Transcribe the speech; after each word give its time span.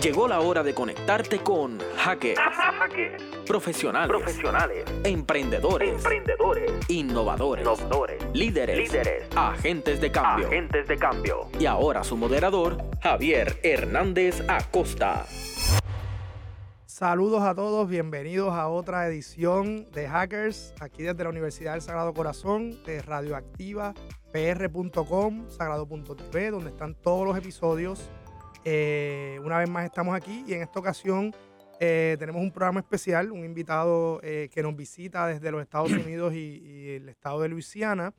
Llegó 0.00 0.28
la 0.28 0.38
hora 0.38 0.62
de 0.62 0.74
conectarte 0.74 1.38
con 1.40 1.76
hackers, 1.96 2.40
profesionales, 3.44 4.08
profesionales, 4.08 4.84
emprendedores, 5.02 5.96
emprendedores, 5.96 6.70
innovadores, 6.88 7.64
innovadores, 7.64 8.22
líderes, 8.32 8.78
líderes, 8.78 9.24
agentes 9.34 10.00
de 10.00 10.12
cambio. 10.12 10.46
agentes 10.46 10.86
de 10.86 10.96
cambio. 10.96 11.48
Y 11.58 11.66
ahora 11.66 12.04
su 12.04 12.16
moderador, 12.16 12.78
Javier 13.02 13.58
Hernández 13.64 14.40
Acosta. 14.48 15.26
Saludos 16.86 17.42
a 17.42 17.56
todos, 17.56 17.88
bienvenidos 17.88 18.54
a 18.54 18.68
otra 18.68 19.04
edición 19.08 19.90
de 19.90 20.06
Hackers, 20.06 20.74
aquí 20.80 21.02
desde 21.02 21.24
la 21.24 21.30
Universidad 21.30 21.72
del 21.72 21.82
Sagrado 21.82 22.14
Corazón, 22.14 22.84
de 22.84 23.02
Radioactiva, 23.02 23.94
pr.com, 24.32 25.48
sagrado.tv, 25.48 26.50
donde 26.50 26.70
están 26.70 26.94
todos 26.94 27.26
los 27.26 27.36
episodios. 27.36 28.10
Eh, 28.70 29.40
una 29.42 29.56
vez 29.60 29.70
más 29.70 29.86
estamos 29.86 30.14
aquí 30.14 30.44
y 30.46 30.52
en 30.52 30.60
esta 30.60 30.78
ocasión 30.78 31.34
eh, 31.80 32.16
tenemos 32.18 32.42
un 32.42 32.52
programa 32.52 32.80
especial, 32.80 33.32
un 33.32 33.42
invitado 33.42 34.20
eh, 34.22 34.50
que 34.52 34.62
nos 34.62 34.76
visita 34.76 35.26
desde 35.26 35.50
los 35.50 35.62
Estados 35.62 35.90
Unidos 36.06 36.34
y, 36.34 36.58
y 36.62 36.88
el 36.96 37.08
estado 37.08 37.40
de 37.40 37.48
Luisiana. 37.48 38.12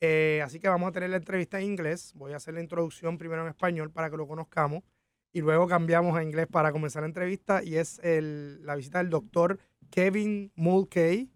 Eh, 0.00 0.40
así 0.44 0.58
que 0.58 0.68
vamos 0.68 0.88
a 0.88 0.92
tener 0.92 1.10
la 1.10 1.18
entrevista 1.18 1.60
en 1.60 1.66
inglés. 1.66 2.12
Voy 2.16 2.32
a 2.32 2.36
hacer 2.38 2.54
la 2.54 2.60
introducción 2.62 3.16
primero 3.16 3.42
en 3.42 3.48
español 3.48 3.92
para 3.92 4.10
que 4.10 4.16
lo 4.16 4.26
conozcamos 4.26 4.82
y 5.32 5.40
luego 5.40 5.68
cambiamos 5.68 6.16
a 6.16 6.22
inglés 6.24 6.48
para 6.48 6.72
comenzar 6.72 7.02
la 7.02 7.06
entrevista 7.08 7.62
y 7.62 7.76
es 7.76 8.00
el- 8.00 8.66
la 8.66 8.74
visita 8.74 8.98
del 8.98 9.10
doctor 9.10 9.60
Kevin 9.90 10.50
Mulcahy. 10.56 11.30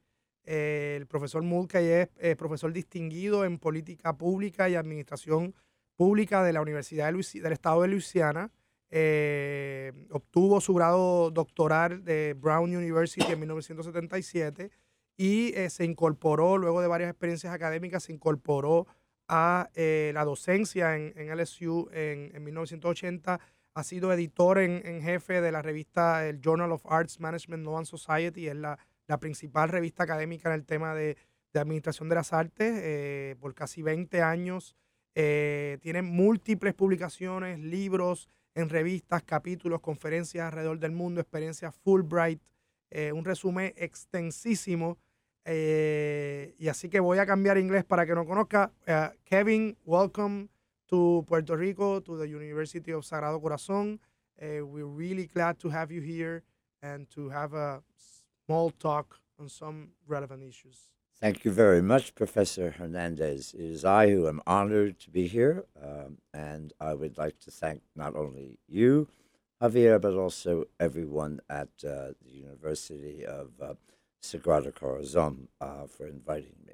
Eh, 0.44 0.96
el 0.98 1.06
profesor 1.06 1.44
Mulcahy 1.44 1.86
es 1.86 2.08
eh, 2.18 2.34
profesor 2.34 2.72
distinguido 2.72 3.44
en 3.44 3.60
política 3.60 4.18
pública 4.18 4.68
y 4.68 4.74
administración 4.74 5.52
pública 5.52 5.69
de 6.00 6.52
la 6.54 6.62
Universidad 6.62 7.06
de 7.06 7.12
Luisi- 7.12 7.40
del 7.42 7.52
Estado 7.52 7.82
de 7.82 7.88
Luisiana. 7.88 8.50
Eh, 8.90 9.92
obtuvo 10.10 10.60
su 10.60 10.72
grado 10.74 11.30
doctoral 11.30 12.02
de 12.04 12.34
Brown 12.36 12.74
University 12.74 13.30
en 13.30 13.38
1977 13.38 14.70
y 15.18 15.52
eh, 15.54 15.68
se 15.68 15.84
incorporó, 15.84 16.56
luego 16.56 16.80
de 16.80 16.88
varias 16.88 17.10
experiencias 17.10 17.52
académicas, 17.52 18.04
se 18.04 18.12
incorporó 18.12 18.86
a 19.28 19.68
eh, 19.74 20.10
la 20.14 20.24
docencia 20.24 20.96
en, 20.96 21.12
en 21.16 21.38
LSU 21.38 21.88
en, 21.92 22.34
en 22.34 22.42
1980 22.44 23.38
ha 23.74 23.84
sido 23.84 24.12
editor 24.12 24.58
en, 24.58 24.84
en 24.84 25.02
jefe 25.02 25.40
de 25.40 25.52
la 25.52 25.62
revista 25.62 26.26
el 26.26 26.40
Journal 26.40 26.72
of 26.72 26.84
Arts 26.86 27.20
Management 27.20 27.68
and 27.68 27.86
Society, 27.86 28.48
es 28.48 28.56
la, 28.56 28.78
la 29.06 29.20
principal 29.20 29.68
revista 29.68 30.02
académica 30.02 30.48
en 30.48 30.54
el 30.56 30.64
tema 30.64 30.94
de, 30.94 31.16
de 31.52 31.60
administración 31.60 32.08
de 32.08 32.14
las 32.16 32.32
artes 32.32 32.72
eh, 32.82 33.36
por 33.38 33.54
casi 33.54 33.82
20 33.82 34.22
años. 34.22 34.74
Eh, 35.14 35.78
tiene 35.80 36.02
múltiples 36.02 36.74
publicaciones, 36.74 37.58
libros 37.58 38.28
en 38.54 38.68
revistas, 38.68 39.22
capítulos, 39.22 39.80
conferencias 39.80 40.46
alrededor 40.46 40.78
del 40.78 40.92
mundo, 40.92 41.20
experiencias 41.20 41.74
Fulbright, 41.74 42.40
eh, 42.90 43.12
un 43.12 43.24
resumen 43.24 43.72
extensísimo. 43.76 44.98
eh, 45.44 46.54
y 46.58 46.68
así 46.68 46.88
que 46.88 47.00
voy 47.00 47.18
a 47.18 47.26
cambiar 47.26 47.56
inglés 47.56 47.84
para 47.84 48.04
que 48.04 48.14
no 48.14 48.26
conozca. 48.26 48.72
Eh, 48.86 49.10
Kevin, 49.24 49.76
welcome 49.84 50.48
to 50.86 51.24
Puerto 51.26 51.56
Rico, 51.56 52.02
to 52.02 52.18
the 52.18 52.26
University 52.26 52.92
of 52.92 53.04
Sagrado 53.04 53.40
Corazon. 53.40 53.98
Uh, 54.40 54.64
we're 54.64 54.86
really 54.86 55.26
glad 55.26 55.58
to 55.58 55.68
have 55.68 55.92
you 55.92 56.00
here 56.00 56.42
and 56.82 57.08
to 57.10 57.28
have 57.28 57.54
a 57.54 57.82
small 58.46 58.70
talk 58.70 59.18
on 59.38 59.48
some 59.48 59.92
relevant 60.06 60.42
issues. 60.42 60.92
Thank 61.20 61.44
you 61.44 61.50
very 61.50 61.82
much, 61.82 62.14
Professor 62.14 62.70
Hernandez. 62.70 63.52
It 63.52 63.60
is 63.60 63.84
I 63.84 64.08
who 64.08 64.26
am 64.26 64.40
honored 64.46 64.98
to 65.00 65.10
be 65.10 65.26
here, 65.26 65.66
um, 65.82 66.16
and 66.32 66.72
I 66.80 66.94
would 66.94 67.18
like 67.18 67.38
to 67.40 67.50
thank 67.50 67.82
not 67.94 68.16
only 68.16 68.58
you, 68.66 69.06
Javier, 69.60 70.00
but 70.00 70.14
also 70.14 70.64
everyone 70.78 71.40
at 71.50 71.68
uh, 71.84 72.14
the 72.22 72.30
University 72.30 73.26
of 73.26 73.50
uh, 73.60 73.74
Sagrada 74.22 74.74
Corazon 74.74 75.48
uh, 75.60 75.86
for 75.86 76.06
inviting 76.06 76.56
me. 76.66 76.72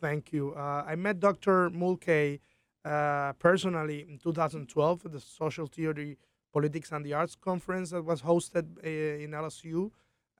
Thank 0.00 0.32
you. 0.32 0.54
Uh, 0.54 0.84
I 0.86 0.94
met 0.94 1.18
Dr. 1.18 1.68
Mulcahy 1.68 2.40
uh, 2.84 3.32
personally 3.32 4.06
in 4.08 4.18
2012 4.18 5.06
at 5.06 5.12
the 5.12 5.20
Social 5.20 5.66
Theory, 5.66 6.18
Politics, 6.52 6.92
and 6.92 7.04
the 7.04 7.14
Arts 7.14 7.34
conference 7.34 7.90
that 7.90 8.04
was 8.04 8.22
hosted 8.22 8.78
uh, 8.78 9.24
in 9.24 9.32
LSU. 9.32 9.90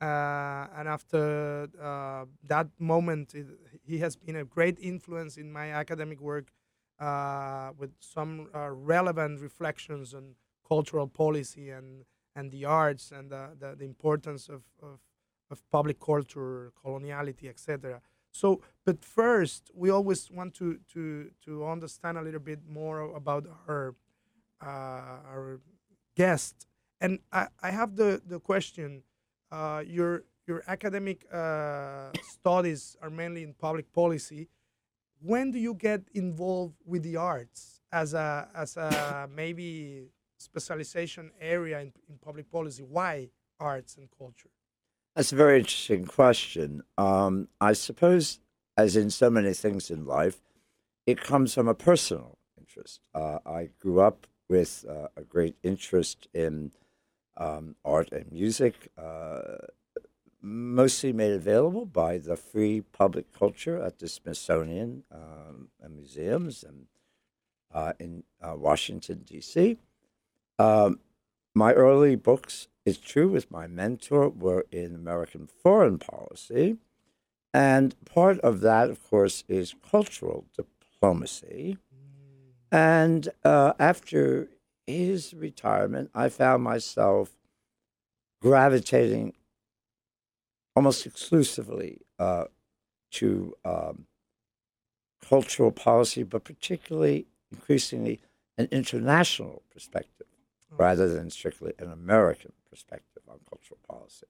Uh, 0.00 0.66
and 0.76 0.88
after 0.88 1.69
uh, 1.82 2.25
that 2.44 2.69
moment, 2.78 3.34
it, 3.34 3.47
he 3.84 3.98
has 3.98 4.14
been 4.14 4.36
a 4.36 4.44
great 4.44 4.78
influence 4.81 5.36
in 5.36 5.50
my 5.50 5.72
academic 5.72 6.20
work 6.20 6.53
uh, 7.00 7.70
with 7.76 7.91
some 8.00 8.48
relevant 8.54 9.41
reflections 9.41 10.14
on 10.14 10.34
cultural 10.66 11.08
policy 11.08 11.70
and, 11.70 12.04
and 12.37 12.53
the 12.53 12.64
arts 12.64 13.10
and 13.10 13.31
the, 13.31 13.50
the, 13.58 13.75
the 13.76 13.84
importance 13.84 14.48
of, 14.48 14.62
of, 14.82 15.00
of 15.50 15.69
public 15.70 15.98
culture, 15.98 16.72
coloniality, 16.84 17.48
etc. 17.48 18.00
So, 18.31 18.60
but 18.84 19.04
first, 19.04 19.70
we 19.75 19.91
always 19.91 20.31
want 20.31 20.54
to 20.54 20.78
to 20.92 21.31
to 21.44 21.66
understand 21.66 22.19
a 22.19 22.22
little 22.22 22.41
bit 22.41 22.60
more 22.69 23.00
about 23.16 23.47
our 23.66 23.94
uh, 24.60 25.19
our 25.32 25.60
guest, 26.14 26.66
and 27.00 27.20
I, 27.32 27.48
I 27.62 27.70
have 27.70 27.97
the 27.97 28.22
the 28.25 28.38
question. 28.38 29.03
Uh, 29.50 29.82
your 29.86 30.25
your 30.47 30.62
academic 30.66 31.26
uh, 31.32 32.10
studies 32.22 32.97
are 33.03 33.10
mainly 33.10 33.42
in 33.42 33.53
public 33.54 33.92
policy. 33.92 34.48
When 35.20 35.50
do 35.50 35.59
you 35.59 35.75
get 35.75 36.03
involved 36.14 36.76
with 36.84 37.03
the 37.03 37.16
arts 37.16 37.81
as 37.92 38.14
a 38.14 38.48
as 38.54 38.76
a 38.76 39.28
maybe 39.34 40.08
specialization 40.38 41.31
area 41.41 41.81
in, 41.81 41.92
in 42.08 42.19
public 42.19 42.50
policy? 42.50 42.82
Why 42.82 43.31
arts 43.60 43.97
and 43.97 44.08
culture? 44.16 44.50
That's 45.16 45.32
a 45.32 45.37
very 45.37 45.58
interesting 45.58 46.06
question. 46.06 46.82
Um, 46.97 47.48
I 47.60 47.72
suppose, 47.72 48.38
as 48.76 48.97
in 48.97 49.10
so 49.10 49.31
many 49.31 49.53
things 49.53 49.91
in 49.91 50.04
life, 50.04 50.41
it 51.06 51.20
comes 51.20 51.54
from 51.54 51.66
a 51.69 51.75
personal 51.75 52.38
interest. 52.56 53.00
Uh, 53.14 53.38
I 53.44 53.70
grew 53.81 54.00
up 54.00 54.26
with 54.48 54.84
uh, 54.88 55.08
a 55.16 55.22
great 55.22 55.56
interest 55.62 56.28
in 56.32 56.70
um, 57.38 57.76
art 57.84 58.12
and 58.12 58.31
music, 58.31 58.91
uh, 58.99 59.41
mostly 60.43 61.12
made 61.12 61.32
available 61.32 61.87
by 61.87 62.19
the 62.19 62.37
free 62.37 62.81
public 62.81 63.32
culture 63.32 63.81
at 63.81 63.99
the 63.99 64.09
Smithsonian 64.09 65.04
um, 65.12 65.69
and 65.81 65.97
museums 65.97 66.62
and 66.62 66.87
uh, 67.72 67.93
in 67.99 68.25
uh, 68.43 68.54
Washington, 68.56 69.22
D.C. 69.25 69.78
Um, 70.59 71.00
my 71.54 71.72
early 71.72 72.16
books, 72.16 72.69
it's 72.84 72.99
true, 72.99 73.28
with 73.28 73.50
my 73.50 73.66
mentor, 73.66 74.28
were 74.28 74.66
in 74.72 74.94
American 74.94 75.47
foreign 75.47 75.99
policy. 75.99 76.76
And 77.53 77.94
part 78.05 78.38
of 78.41 78.60
that, 78.60 78.91
of 78.91 79.03
course, 79.09 79.44
is 79.49 79.75
cultural 79.91 80.47
diplomacy. 80.56 81.78
And 82.70 83.28
uh, 83.44 83.72
after 83.78 84.49
his 84.88 85.34
retirement, 85.34 86.10
I 86.15 86.28
found 86.28 86.62
myself 86.62 87.37
gravitating 88.41 89.34
almost 90.75 91.06
exclusively 91.06 92.00
uh, 92.19 92.44
to 93.10 93.54
um, 93.65 94.06
cultural 95.28 95.72
policy, 95.72 96.22
but 96.22 96.44
particularly 96.44 97.26
increasingly 97.50 98.21
an 98.56 98.69
international 98.71 99.62
perspective 99.71 100.26
rather 100.71 101.09
than 101.09 101.31
strictly 101.31 101.72
an 101.78 101.91
American 101.91 102.53
perspective 102.70 103.22
on 103.28 103.38
cultural 103.49 103.78
policy. 103.88 104.26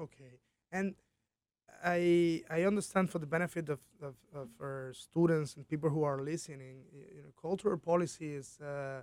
Okay, 0.00 0.40
and 0.72 0.94
I 1.84 2.42
I 2.50 2.62
understand 2.64 3.10
for 3.10 3.18
the 3.18 3.26
benefit 3.26 3.68
of, 3.68 3.80
of, 4.02 4.14
of 4.34 4.48
our 4.60 4.92
students 4.94 5.56
and 5.56 5.68
people 5.68 5.90
who 5.90 6.02
are 6.04 6.20
listening, 6.22 6.84
you 6.92 7.22
know, 7.22 7.32
cultural 7.40 7.78
policy 7.78 8.34
is 8.34 8.60
uh, 8.60 9.02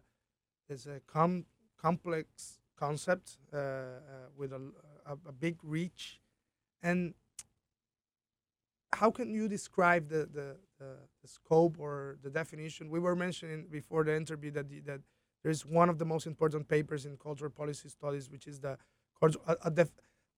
is 0.69 0.88
a 0.88 1.00
com- 1.07 1.46
complex 1.81 2.59
concept 2.78 3.38
uh, 3.54 3.57
uh, 3.57 3.92
with 4.36 4.54
a, 4.54 4.62
a, 5.06 5.13
a 5.27 5.31
big 5.31 5.57
reach, 5.63 6.19
and 6.81 7.13
how 8.94 9.10
can 9.10 9.33
you 9.33 9.48
describe 9.48 10.07
the, 10.07 10.30
the, 10.31 10.56
the, 10.80 10.95
the 11.21 11.27
scope 11.27 11.77
or 11.80 12.18
the 12.24 12.30
definition? 12.30 12.89
We 12.89 13.00
were 13.00 13.15
mentioning 13.15 13.65
before 13.69 14.04
the 14.04 14.15
interview 14.15 14.51
that 14.51 14.69
the, 14.69 14.80
that 14.81 15.01
there's 15.44 15.65
one 15.65 15.89
of 15.89 15.98
the 15.98 16.06
most 16.06 16.25
important 16.27 16.68
papers 16.68 17.06
in 17.06 17.18
cultural 17.18 17.51
policy 17.51 17.89
studies, 17.89 18.30
which 18.30 18.48
is 18.48 18.59
the 18.59 18.77
a, 19.21 19.57
a 19.66 19.71
def- 19.71 19.92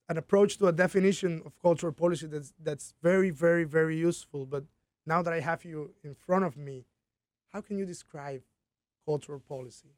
an 0.09 0.17
approach 0.17 0.57
to 0.57 0.67
a 0.67 0.71
definition 0.71 1.41
of 1.45 1.59
cultural 1.61 1.91
policy 1.91 2.27
that's 2.27 2.53
that's 2.61 2.93
very 3.01 3.29
very 3.29 3.63
very 3.63 3.97
useful. 3.97 4.45
But 4.45 4.63
now 5.05 5.21
that 5.21 5.33
I 5.33 5.39
have 5.39 5.65
you 5.65 5.93
in 6.03 6.15
front 6.15 6.45
of 6.45 6.57
me, 6.57 6.85
how 7.51 7.61
can 7.61 7.77
you 7.77 7.85
describe 7.85 8.41
cultural 9.05 9.39
policy? 9.39 9.89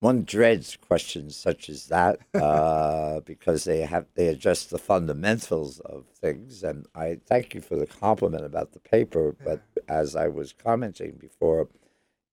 One 0.00 0.24
dreads 0.24 0.76
questions 0.76 1.36
such 1.36 1.68
as 1.70 1.86
that 1.86 2.18
uh, 2.34 3.20
because 3.20 3.64
they 3.64 3.80
have 3.80 4.06
they 4.14 4.28
address 4.28 4.66
the 4.66 4.78
fundamentals 4.78 5.80
of 5.80 6.06
things, 6.20 6.62
and 6.62 6.86
I 6.94 7.18
thank 7.26 7.54
you 7.54 7.60
for 7.60 7.76
the 7.76 7.86
compliment 7.86 8.44
about 8.44 8.72
the 8.72 8.80
paper. 8.80 9.34
But 9.42 9.62
as 9.88 10.14
I 10.14 10.28
was 10.28 10.52
commenting 10.52 11.16
before, 11.18 11.68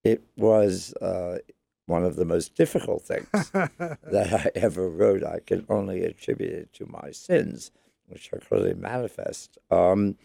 it 0.03 0.21
was 0.35 0.93
uh, 0.95 1.39
one 1.85 2.03
of 2.03 2.15
the 2.15 2.25
most 2.25 2.55
difficult 2.55 3.03
things 3.03 3.49
that 3.51 4.33
I 4.33 4.51
ever 4.55 4.89
wrote. 4.89 5.23
I 5.23 5.39
can 5.39 5.65
only 5.69 6.03
attribute 6.03 6.51
it 6.51 6.73
to 6.73 6.85
my 6.85 7.11
sins, 7.11 7.71
which 8.07 8.31
are 8.33 8.39
clearly 8.39 8.73
manifest. 8.73 9.57
Um, 9.71 10.17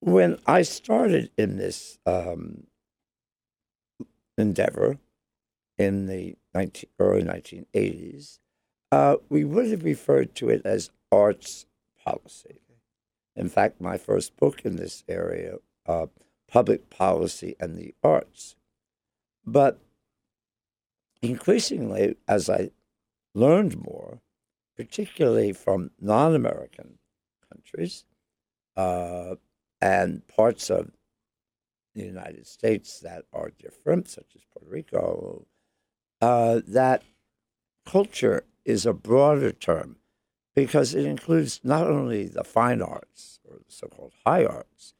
when 0.00 0.38
I 0.46 0.62
started 0.62 1.30
in 1.36 1.56
this 1.58 1.98
um, 2.06 2.66
endeavor 4.40 4.98
in 5.78 6.06
the 6.06 6.36
19, 6.54 6.90
early 6.98 7.22
1980s, 7.22 8.38
uh, 8.92 9.16
we 9.28 9.44
would 9.44 9.70
have 9.70 9.84
referred 9.84 10.34
to 10.36 10.48
it 10.48 10.62
as 10.64 10.90
arts 11.12 11.66
policy. 12.04 12.60
In 13.36 13.48
fact, 13.48 13.80
my 13.80 13.96
first 13.96 14.36
book 14.36 14.62
in 14.64 14.76
this 14.76 15.04
area, 15.08 15.56
uh, 15.86 16.06
Public 16.48 16.90
Policy 16.90 17.54
and 17.60 17.76
the 17.76 17.94
Arts. 18.02 18.56
But 19.46 19.78
increasingly, 21.22 22.16
as 22.26 22.50
I 22.50 22.70
learned 23.34 23.82
more, 23.82 24.20
particularly 24.76 25.52
from 25.52 25.90
non 26.00 26.34
American 26.34 26.98
countries 27.50 28.04
uh, 28.76 29.36
and 29.80 30.26
parts 30.26 30.70
of 30.70 30.90
the 31.94 32.02
United 32.02 32.46
States 32.46 33.00
that 33.00 33.24
are 33.32 33.50
different, 33.58 34.08
such 34.08 34.34
as 34.34 34.42
Puerto 34.52 34.70
Rico, 34.70 35.46
uh, 36.20 36.60
that 36.66 37.02
culture 37.86 38.44
is 38.64 38.86
a 38.86 38.92
broader 38.92 39.52
term 39.52 39.96
because 40.54 40.94
it 40.94 41.04
includes 41.04 41.60
not 41.64 41.86
only 41.86 42.28
the 42.28 42.44
fine 42.44 42.82
arts 42.82 43.40
or 43.44 43.56
the 43.56 43.64
so 43.72 43.88
called 43.88 44.12
high 44.26 44.44
arts, 44.44 44.94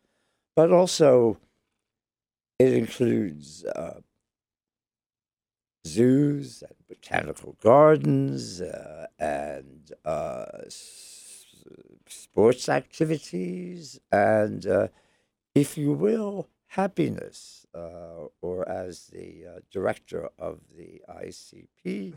but 0.56 0.72
also 0.72 1.38
it 2.58 2.72
includes 2.72 3.64
uh, 3.64 4.00
zoos 5.86 6.62
and 6.62 6.76
botanical 6.88 7.56
gardens 7.62 8.60
uh, 8.60 9.06
and 9.18 9.92
uh, 10.04 10.44
sports 12.06 12.68
activities. 12.68 13.98
And, 14.10 14.66
uh, 14.66 14.88
if 15.54 15.76
you 15.76 15.92
will, 15.92 16.48
happiness, 16.70 17.66
uh, 17.74 18.26
or 18.42 18.68
as 18.68 19.06
the 19.08 19.44
uh, 19.46 19.60
director 19.70 20.28
of 20.38 20.60
the 20.76 21.02
ICP 21.08 22.14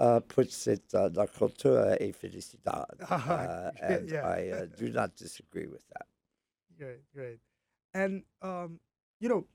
uh, 0.00 0.20
puts 0.20 0.66
it, 0.66 0.82
uh, 0.94 1.08
la 1.14 1.26
cultura 1.26 1.96
e 2.00 2.12
felicidad. 2.12 2.86
Uh, 3.10 3.70
and 3.82 4.10
Yeah. 4.10 4.26
I 4.26 4.48
uh, 4.50 4.66
do 4.76 4.88
not 4.90 5.16
disagree 5.16 5.66
with 5.66 5.86
that. 5.94 6.06
Great, 6.78 7.02
great. 7.14 7.38
And 7.94 8.24
um, 8.42 8.80
you 9.20 9.28
know, 9.28 9.46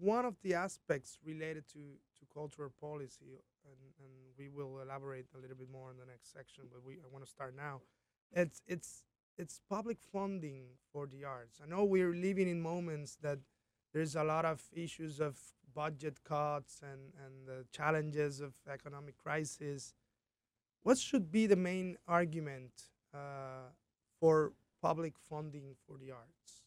one 0.00 0.24
of 0.24 0.36
the 0.42 0.54
aspects 0.54 1.18
related 1.24 1.66
to 1.72 1.98
to 2.18 2.26
cultural 2.32 2.70
policy, 2.80 3.40
and, 3.64 3.76
and 4.00 4.12
we 4.38 4.48
will 4.48 4.80
elaborate 4.80 5.26
a 5.34 5.38
little 5.38 5.56
bit 5.56 5.68
more 5.70 5.90
in 5.90 5.96
the 5.98 6.06
next 6.06 6.32
section, 6.32 6.64
but 6.72 6.82
we 6.84 6.94
I 6.94 7.08
want 7.12 7.24
to 7.24 7.30
start 7.30 7.54
now. 7.56 7.80
It's 8.32 8.62
it's 8.66 9.04
it's 9.38 9.60
public 9.68 9.98
funding 10.00 10.64
for 10.92 11.06
the 11.06 11.24
arts. 11.24 11.60
I 11.62 11.68
know 11.68 11.84
we're 11.84 12.14
living 12.14 12.48
in 12.48 12.60
moments 12.60 13.16
that 13.22 13.38
there's 13.92 14.16
a 14.16 14.24
lot 14.24 14.44
of 14.44 14.62
issues 14.72 15.20
of 15.20 15.38
budget 15.74 16.24
cuts 16.24 16.80
and 16.82 17.12
and 17.24 17.46
the 17.46 17.64
challenges 17.70 18.40
of 18.40 18.54
economic 18.72 19.16
crisis. 19.18 19.94
What 20.82 20.98
should 20.98 21.30
be 21.30 21.46
the 21.46 21.56
main 21.56 21.96
argument 22.06 22.72
uh, 23.12 23.70
for 24.20 24.52
public 24.80 25.14
funding 25.28 25.74
for 25.86 25.98
the 25.98 26.12
arts? 26.12 26.62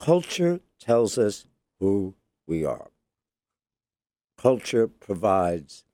Culture 0.00 0.60
tells 0.78 1.18
us 1.18 1.44
who 1.78 2.14
we 2.46 2.64
are. 2.64 2.90
Culture 4.38 4.88
provides 4.88 5.84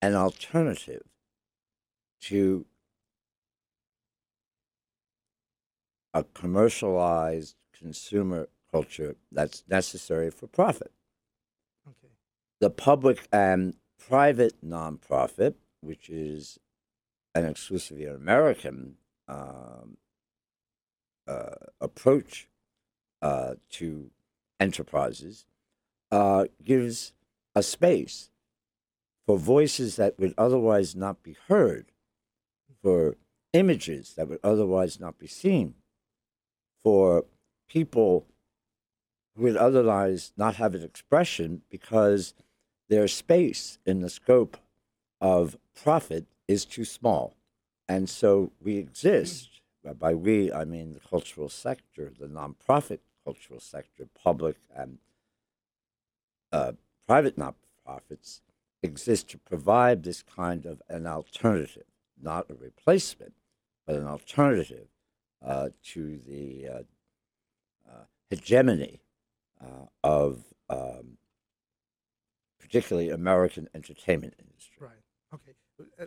an 0.00 0.14
alternative 0.14 1.02
to 2.28 2.64
a 6.12 6.22
commercialized 6.22 7.56
consumer 7.76 8.48
culture 8.70 9.16
that's 9.32 9.64
necessary 9.68 10.30
for 10.30 10.46
profit. 10.46 10.92
Okay. 11.86 12.12
The 12.60 12.70
public 12.70 13.26
and 13.32 13.74
private 13.98 14.54
nonprofit, 14.64 15.54
which 15.80 16.08
is 16.08 16.58
an 17.34 17.46
exclusively 17.46 18.06
American 18.06 18.94
um, 19.28 19.96
uh, 21.26 21.56
approach 21.80 22.48
uh, 23.22 23.54
to 23.70 24.10
enterprises, 24.60 25.46
uh, 26.12 26.44
gives 26.62 27.12
a 27.54 27.62
space 27.62 28.30
for 29.26 29.38
voices 29.38 29.96
that 29.96 30.18
would 30.18 30.34
otherwise 30.36 30.94
not 30.94 31.22
be 31.22 31.36
heard, 31.48 31.86
for 32.84 33.16
images 33.54 34.12
that 34.14 34.28
would 34.28 34.40
otherwise 34.44 35.00
not 35.00 35.18
be 35.18 35.26
seen, 35.26 35.74
for 36.82 37.24
people 37.66 38.26
who 39.34 39.44
would 39.44 39.56
otherwise 39.56 40.32
not 40.36 40.56
have 40.56 40.74
an 40.74 40.82
expression 40.82 41.62
because 41.70 42.34
their 42.90 43.08
space 43.08 43.78
in 43.86 44.02
the 44.02 44.10
scope 44.10 44.58
of 45.18 45.56
profit 45.74 46.26
is 46.46 46.66
too 46.66 46.84
small. 46.84 47.34
And 47.88 48.08
so 48.08 48.52
we 48.62 48.76
exist. 48.76 49.48
By 49.98 50.14
we, 50.14 50.52
I 50.52 50.64
mean 50.64 50.92
the 50.92 51.00
cultural 51.00 51.48
sector, 51.48 52.12
the 52.18 52.26
nonprofit 52.26 53.00
cultural 53.24 53.60
sector, 53.60 54.06
public 54.22 54.56
and 54.76 54.98
uh, 56.52 56.72
private 57.06 57.38
nonprofits 57.38 58.40
exist 58.82 59.28
to 59.30 59.38
provide 59.38 60.02
this 60.02 60.22
kind 60.22 60.66
of 60.66 60.82
an 60.88 61.06
alternative, 61.06 61.84
not 62.24 62.50
a 62.50 62.54
replacement, 62.54 63.34
but 63.86 63.96
an 63.96 64.06
alternative 64.06 64.88
uh, 65.44 65.68
to 65.92 66.18
the 66.26 66.68
uh, 66.68 66.82
uh, 67.88 68.04
hegemony 68.30 69.00
uh, 69.60 69.86
of 70.02 70.42
um, 70.68 71.18
particularly 72.58 73.10
American 73.10 73.68
entertainment 73.74 74.34
industry. 74.38 74.76
Right. 74.80 75.04
Okay. 75.34 75.52
Uh, 76.00 76.06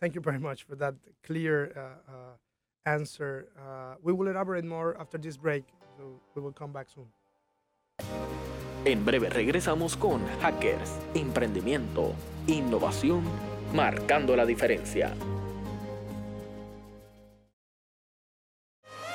thank 0.00 0.14
you 0.14 0.20
very 0.20 0.38
much 0.38 0.62
for 0.62 0.76
that 0.76 0.94
clear 1.22 1.72
uh, 1.76 1.80
uh, 2.12 2.36
answer. 2.86 3.48
Uh, 3.58 3.96
we 4.02 4.12
will 4.12 4.28
elaborate 4.28 4.64
more 4.64 4.96
after 5.00 5.18
this 5.18 5.36
break, 5.36 5.64
so 5.98 6.20
we 6.34 6.42
will 6.42 6.52
come 6.52 6.72
back 6.72 6.88
soon. 6.88 7.06
En 8.84 9.04
breve 9.04 9.28
regresamos 9.30 9.96
con 9.96 10.20
Hackers, 10.40 11.00
Emprendimiento, 11.14 12.14
Innovación, 12.46 13.24
marcando 13.74 14.36
la 14.36 14.46
diferencia. 14.46 15.12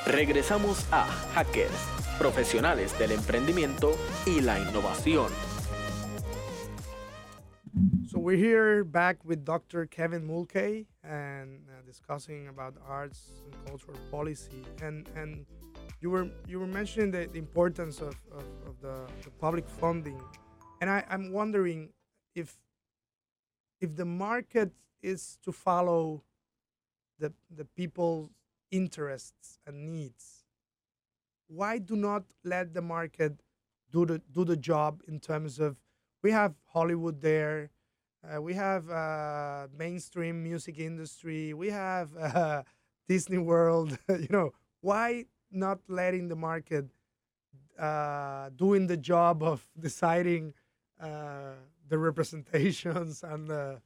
Regresamos 0.06 0.88
a 0.92 1.06
Hackers, 1.36 1.72
profesionales 2.18 2.98
del 2.98 3.12
emprendimiento 3.12 3.96
y 4.26 4.42
la 4.42 4.60
innovación. 4.60 5.32
So 8.10 8.18
we're 8.20 8.36
here 8.36 8.84
back 8.84 9.24
with 9.24 9.46
Dr. 9.46 9.86
Kevin 9.86 10.26
Mulcahy 10.26 10.88
and 11.04 11.62
uh, 11.70 11.86
discussing 11.86 12.48
about 12.48 12.74
arts 12.88 13.44
and 13.46 13.54
cultural 13.68 13.98
policy. 14.10 14.66
And 14.82 15.08
and 15.16 15.46
you 16.02 16.10
were 16.10 16.28
you 16.48 16.60
were 16.60 16.68
mentioning 16.68 17.12
the, 17.12 17.30
the 17.32 17.38
importance 17.38 18.02
of, 18.02 18.16
of, 18.32 18.44
of 18.68 18.82
the, 18.82 19.06
the 19.24 19.30
public 19.40 19.70
funding, 19.70 20.20
and 20.82 20.90
I, 20.90 21.06
I'm 21.12 21.32
wondering 21.32 21.90
if 22.34 22.58
if 23.80 23.96
the 23.96 24.06
market 24.06 24.72
is 25.04 25.38
to 25.44 25.52
follow 25.52 26.24
the 27.20 27.32
the 27.56 27.66
people's 27.66 28.32
interests 28.72 29.60
and 29.68 29.86
needs, 29.86 30.46
why 31.48 31.78
do 31.78 31.96
not 31.96 32.24
let 32.44 32.74
the 32.74 32.82
market 32.82 33.42
do 33.92 34.06
the 34.06 34.22
do 34.32 34.46
the 34.46 34.56
job 34.56 35.02
in 35.08 35.20
terms 35.20 35.60
of 35.60 35.78
we 36.24 36.32
have 36.32 36.56
Hollywood 36.68 37.22
there. 37.22 37.72
Uh, 38.24 38.42
we 38.42 38.54
have 38.54 38.90
uh, 38.90 39.68
mainstream 39.76 40.44
music 40.44 40.80
industry. 40.80 41.54
We 41.54 41.70
have 41.72 42.16
uh, 42.16 42.64
Disney 43.08 43.40
World. 43.40 43.98
you 44.10 44.28
know, 44.30 44.52
why 44.82 45.26
not 45.52 45.80
letting 45.88 46.28
the 46.28 46.36
market 46.36 46.86
uh, 47.80 48.50
doing 48.56 48.88
the 48.88 48.98
job 48.98 49.44
of 49.44 49.68
deciding 49.80 50.54
uh, 51.02 51.54
the 51.90 51.98
representations 51.98 53.24
and 53.24 53.48
the 53.48 53.82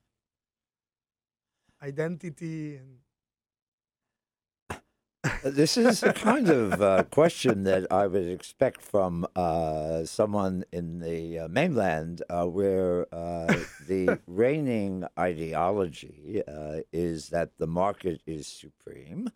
identity 1.81 2.75
and 2.75 2.97
This 5.45 5.77
is 5.77 5.99
the 5.99 6.11
kind 6.11 6.49
of 6.49 6.81
uh, 6.81 7.03
question 7.03 7.65
that 7.65 7.85
I 7.91 8.07
would 8.07 8.27
expect 8.27 8.81
from 8.81 9.27
uh, 9.35 10.03
someone 10.05 10.65
in 10.71 10.97
the 10.97 11.37
uh, 11.37 11.47
mainland 11.49 12.23
uh, 12.31 12.45
where 12.45 13.05
uh, 13.13 13.53
the 13.87 14.19
reigning 14.27 15.05
ideology 15.19 16.41
uh, 16.47 16.79
is 16.91 17.29
that 17.29 17.59
the 17.59 17.67
market 17.67 18.21
is 18.25 18.47
supreme 18.47 19.29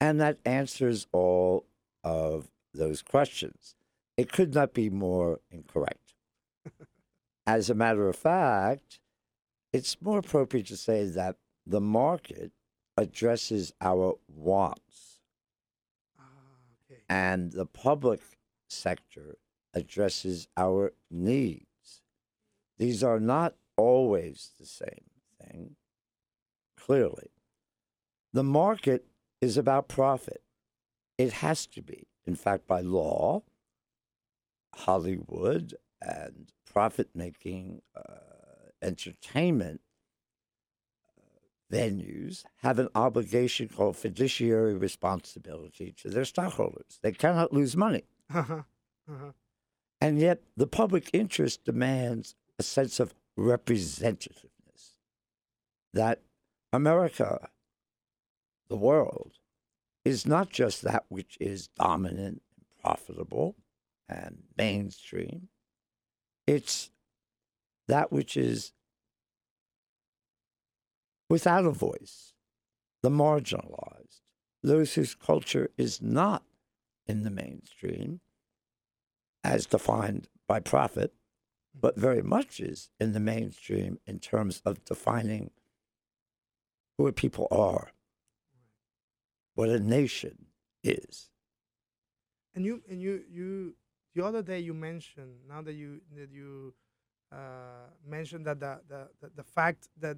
and 0.00 0.20
that 0.20 0.38
answers 0.44 1.06
all 1.12 1.66
of 2.02 2.50
those 2.72 3.00
questions. 3.00 3.76
It 4.16 4.32
could 4.32 4.54
not 4.54 4.74
be 4.74 4.90
more 4.90 5.38
incorrect. 5.52 6.14
As 7.46 7.70
a 7.70 7.76
matter 7.76 8.08
of 8.08 8.16
fact, 8.16 8.98
it's 9.72 10.02
more 10.02 10.18
appropriate 10.18 10.66
to 10.66 10.76
say 10.76 11.04
that 11.04 11.36
the 11.64 11.80
market 11.80 12.50
addresses 12.96 13.72
our 13.80 14.14
wants. 14.26 15.13
And 17.14 17.52
the 17.52 17.64
public 17.64 18.20
sector 18.68 19.36
addresses 19.72 20.48
our 20.56 20.94
needs. 21.12 22.02
These 22.76 23.04
are 23.04 23.20
not 23.20 23.54
always 23.76 24.50
the 24.58 24.66
same 24.66 25.10
thing, 25.40 25.76
clearly. 26.76 27.30
The 28.32 28.42
market 28.42 29.06
is 29.40 29.56
about 29.56 29.86
profit. 29.86 30.42
It 31.16 31.34
has 31.34 31.66
to 31.66 31.82
be. 31.82 32.08
In 32.26 32.34
fact, 32.34 32.66
by 32.66 32.80
law, 32.80 33.44
Hollywood 34.74 35.74
and 36.02 36.50
profit 36.66 37.10
making 37.14 37.82
uh, 37.96 38.72
entertainment 38.82 39.82
venues 41.74 42.44
have 42.62 42.78
an 42.78 42.88
obligation 42.94 43.68
called 43.68 43.96
fiduciary 43.96 44.74
responsibility 44.74 45.94
to 46.00 46.08
their 46.08 46.24
stockholders. 46.24 46.98
They 47.02 47.12
cannot 47.12 47.52
lose 47.52 47.76
money. 47.76 48.04
Uh-huh. 48.32 48.62
Uh-huh. 49.10 49.32
And 50.00 50.20
yet, 50.20 50.42
the 50.56 50.66
public 50.66 51.10
interest 51.12 51.64
demands 51.64 52.34
a 52.58 52.62
sense 52.62 53.00
of 53.00 53.14
representativeness 53.38 54.98
that 55.92 56.20
America, 56.72 57.48
the 58.68 58.76
world, 58.76 59.32
is 60.04 60.26
not 60.26 60.50
just 60.50 60.82
that 60.82 61.04
which 61.08 61.36
is 61.40 61.68
dominant 61.68 62.42
and 62.56 62.66
profitable 62.82 63.56
and 64.08 64.42
mainstream, 64.56 65.48
it's 66.46 66.90
that 67.88 68.12
which 68.12 68.36
is 68.36 68.72
without 71.34 71.64
a 71.64 71.70
voice, 71.72 72.32
the 73.02 73.10
marginalized, 73.10 74.20
those 74.62 74.94
whose 74.94 75.16
culture 75.16 75.68
is 75.76 76.00
not 76.00 76.44
in 77.08 77.24
the 77.24 77.30
mainstream 77.42 78.20
as 79.42 79.66
defined 79.66 80.28
by 80.46 80.60
profit, 80.60 81.12
but 81.74 81.96
very 81.96 82.22
much 82.22 82.60
is 82.60 82.90
in 83.00 83.14
the 83.14 83.24
mainstream 83.34 83.98
in 84.06 84.20
terms 84.20 84.62
of 84.64 84.84
defining 84.84 85.50
who 86.96 87.10
people 87.10 87.48
are, 87.50 87.90
what 89.56 89.68
a 89.70 89.80
nation 89.80 90.36
is. 90.84 91.30
And 92.54 92.64
you 92.64 92.80
and 92.88 93.02
you 93.02 93.24
you 93.28 93.74
the 94.14 94.24
other 94.24 94.40
day 94.40 94.60
you 94.60 94.72
mentioned 94.72 95.34
now 95.48 95.62
that 95.62 95.72
you 95.72 96.00
that 96.16 96.30
you 96.30 96.72
uh, 97.32 97.88
mentioned 98.06 98.46
that 98.46 98.60
the 98.60 98.78
the 98.88 99.30
the 99.34 99.42
fact 99.42 99.88
that 99.98 100.16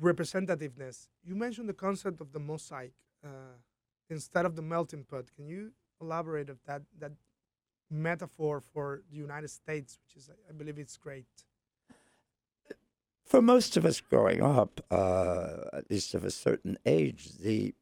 representativeness 0.00 1.08
you 1.24 1.34
mentioned 1.34 1.68
the 1.68 1.74
concept 1.74 2.20
of 2.20 2.32
the 2.32 2.38
mosaic 2.38 2.92
uh, 3.24 3.56
instead 4.08 4.44
of 4.46 4.56
the 4.56 4.62
melting 4.62 5.04
pot. 5.04 5.26
Can 5.36 5.46
you 5.46 5.72
elaborate 6.00 6.48
of 6.48 6.58
that 6.66 6.82
that 6.98 7.12
metaphor 7.90 8.60
for 8.60 9.02
the 9.10 9.16
United 9.16 9.48
States, 9.48 9.98
which 10.04 10.16
is 10.16 10.30
I 10.48 10.52
believe 10.52 10.78
it's 10.78 10.96
great. 10.96 11.26
For 13.24 13.42
most 13.42 13.76
of 13.76 13.84
us 13.84 14.00
growing 14.00 14.42
up, 14.42 14.80
uh, 14.90 15.56
at 15.72 15.90
least 15.90 16.14
of 16.14 16.24
a 16.24 16.30
certain 16.30 16.78
age, 16.84 17.38
the 17.38 17.74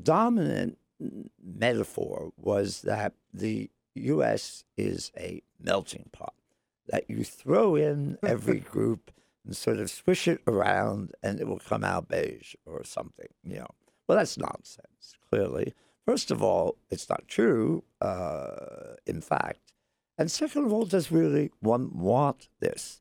dominant 0.00 0.78
metaphor 1.42 2.32
was 2.36 2.82
that 2.82 3.14
the 3.32 3.70
U.S. 3.94 4.64
is 4.76 5.10
a 5.16 5.42
melting 5.58 6.10
pot, 6.12 6.34
that 6.86 7.08
you 7.08 7.24
throw 7.24 7.76
in 7.76 8.18
every 8.22 8.60
group 8.74 9.10
and 9.44 9.56
sort 9.56 9.78
of 9.78 9.90
swish 9.90 10.28
it 10.28 10.40
around 10.46 11.12
and 11.22 11.40
it 11.40 11.46
will 11.46 11.58
come 11.58 11.84
out 11.84 12.08
beige 12.08 12.54
or 12.66 12.84
something, 12.84 13.28
you 13.42 13.56
know. 13.56 13.66
Well, 14.06 14.18
that's 14.18 14.38
nonsense, 14.38 15.16
clearly. 15.30 15.74
First 16.04 16.30
of 16.30 16.42
all, 16.42 16.76
it's 16.90 17.08
not 17.08 17.28
true, 17.28 17.84
uh, 18.00 18.94
in 19.06 19.20
fact. 19.20 19.72
And 20.18 20.30
second 20.30 20.64
of 20.64 20.72
all, 20.72 20.84
does 20.84 21.10
really 21.10 21.50
one 21.60 21.90
want 21.92 22.48
this? 22.60 23.00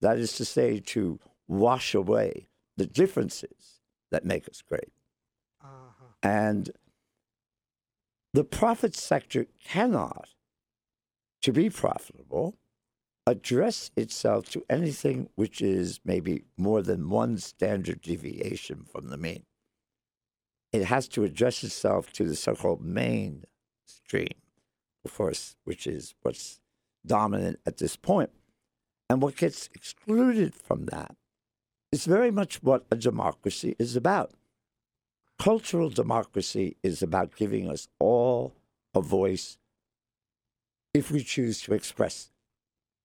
That 0.00 0.18
is 0.18 0.34
to 0.34 0.44
say, 0.44 0.78
to 0.80 1.18
wash 1.48 1.94
away 1.94 2.48
the 2.76 2.86
differences 2.86 3.80
that 4.10 4.24
make 4.24 4.48
us 4.48 4.62
great. 4.62 4.92
Uh-huh. 5.62 6.04
And 6.22 6.70
the 8.32 8.44
profit 8.44 8.94
sector 8.94 9.46
cannot, 9.64 10.28
to 11.42 11.52
be 11.52 11.70
profitable, 11.70 12.56
address 13.26 13.90
itself 13.96 14.48
to 14.50 14.64
anything 14.70 15.28
which 15.34 15.60
is 15.60 16.00
maybe 16.04 16.44
more 16.56 16.80
than 16.82 17.10
one 17.10 17.38
standard 17.38 18.00
deviation 18.00 18.84
from 18.84 19.08
the 19.08 19.16
mean. 19.16 19.44
It 20.72 20.84
has 20.84 21.08
to 21.08 21.24
address 21.24 21.64
itself 21.64 22.12
to 22.14 22.24
the 22.24 22.36
so 22.36 22.54
called 22.54 22.84
mainstream, 22.84 24.34
of 25.04 25.14
course, 25.14 25.56
which 25.64 25.86
is 25.86 26.14
what's 26.22 26.60
dominant 27.04 27.58
at 27.66 27.78
this 27.78 27.96
point. 27.96 28.30
And 29.08 29.22
what 29.22 29.36
gets 29.36 29.70
excluded 29.74 30.54
from 30.54 30.86
that 30.86 31.16
is 31.92 32.04
very 32.04 32.30
much 32.30 32.62
what 32.62 32.84
a 32.90 32.96
democracy 32.96 33.76
is 33.78 33.96
about. 33.96 34.32
Cultural 35.38 35.90
democracy 35.90 36.76
is 36.82 37.02
about 37.02 37.36
giving 37.36 37.68
us 37.68 37.88
all 37.98 38.54
a 38.94 39.00
voice 39.00 39.58
if 40.94 41.10
we 41.10 41.22
choose 41.22 41.60
to 41.62 41.74
express 41.74 42.30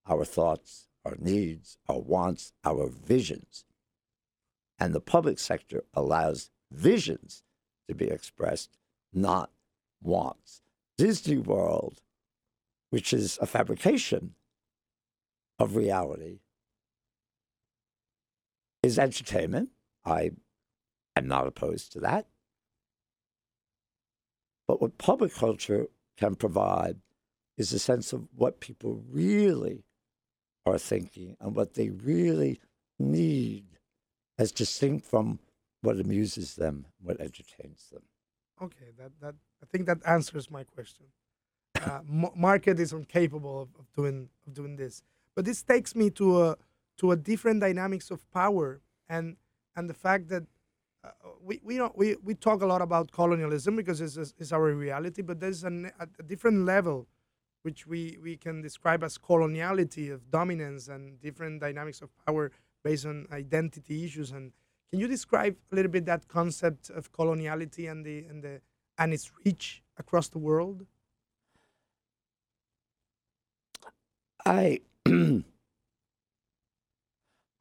our 0.08 0.25
thoughts, 0.25 0.88
our 1.05 1.15
needs, 1.20 1.77
our 1.88 2.00
wants, 2.00 2.53
our 2.63 2.88
visions. 2.88 3.65
And 4.79 4.93
the 4.93 5.01
public 5.01 5.39
sector 5.39 5.84
allows 5.93 6.50
visions 6.72 7.43
to 7.88 7.96
be 7.96 8.08
expressed, 8.08 8.77
not 9.13 9.51
wants. 10.01 10.62
Disney 10.98 11.38
World, 11.38 12.01
which 12.89 13.13
is 13.13 13.38
a 13.41 13.46
fabrication 13.46 14.36
of 15.60 15.75
reality, 15.75 16.39
is 18.81 18.98
entertainment. 18.98 19.70
I 20.05 20.31
am 21.15 21.27
not 21.27 21.48
opposed 21.48 21.91
to 21.93 22.00
that. 22.00 22.27
But 24.67 24.81
what 24.81 24.98
public 24.98 25.34
culture 25.34 25.88
can 26.17 26.36
provide 26.36 26.98
is 27.58 27.74
a 27.74 27.79
sense 27.79 28.13
of 28.13 28.27
what 28.36 28.60
people 28.60 29.03
really 29.10 29.84
are 30.65 30.77
thinking 30.77 31.35
and 31.39 31.55
what 31.55 31.73
they 31.73 31.89
really 31.89 32.59
need 32.99 33.65
as 34.37 34.51
distinct 34.51 35.05
from 35.05 35.39
what 35.81 35.99
amuses 35.99 36.55
them, 36.55 36.85
what 37.01 37.19
entertains 37.19 37.89
them. 37.91 38.03
Okay, 38.61 38.91
that, 38.97 39.11
that 39.21 39.35
I 39.61 39.65
think 39.65 39.87
that 39.87 39.97
answers 40.05 40.51
my 40.51 40.63
question. 40.63 41.07
Uh, 41.83 41.99
market 42.35 42.79
is 42.79 42.93
incapable 42.93 43.63
of, 43.63 43.69
of 43.79 43.85
doing 43.95 44.29
of 44.45 44.53
doing 44.53 44.75
this, 44.75 45.01
but 45.35 45.45
this 45.45 45.63
takes 45.63 45.95
me 45.95 46.09
to 46.11 46.43
a 46.43 46.57
to 46.97 47.11
a 47.11 47.15
different 47.15 47.61
dynamics 47.61 48.11
of 48.11 48.29
power 48.31 48.81
and 49.09 49.35
and 49.75 49.89
the 49.89 49.93
fact 49.93 50.29
that 50.29 50.43
uh, 51.03 51.09
we 51.43 51.59
we 51.63 51.77
don't 51.77 51.97
we, 51.97 52.15
we 52.23 52.35
talk 52.35 52.61
a 52.61 52.65
lot 52.65 52.81
about 52.81 53.11
colonialism 53.11 53.75
because 53.75 53.99
it's, 54.01 54.33
it's 54.37 54.51
our 54.51 54.73
reality, 54.75 55.23
but 55.23 55.39
there's 55.39 55.63
an, 55.63 55.91
a 55.99 56.23
different 56.23 56.65
level 56.65 57.07
which 57.63 57.85
we, 57.85 58.17
we 58.21 58.37
can 58.37 58.61
describe 58.61 59.03
as 59.03 59.17
coloniality 59.17 60.11
of 60.11 60.31
dominance 60.31 60.87
and 60.87 61.19
different 61.21 61.61
dynamics 61.61 62.01
of 62.01 62.09
power 62.25 62.51
based 62.83 63.05
on 63.05 63.27
identity 63.31 64.05
issues 64.05 64.31
and 64.31 64.51
can 64.91 64.99
you 64.99 65.07
describe 65.07 65.55
a 65.71 65.75
little 65.75 65.89
bit 65.89 66.05
that 66.05 66.27
concept 66.27 66.89
of 66.89 67.13
coloniality 67.13 67.89
and 67.89 68.05
the 68.05 68.25
and 68.25 68.43
the 68.43 68.59
and 68.97 69.13
its 69.13 69.31
reach 69.45 69.81
across 69.97 70.27
the 70.27 70.37
world? 70.37 70.85
I 74.45 74.81
I 75.05 75.43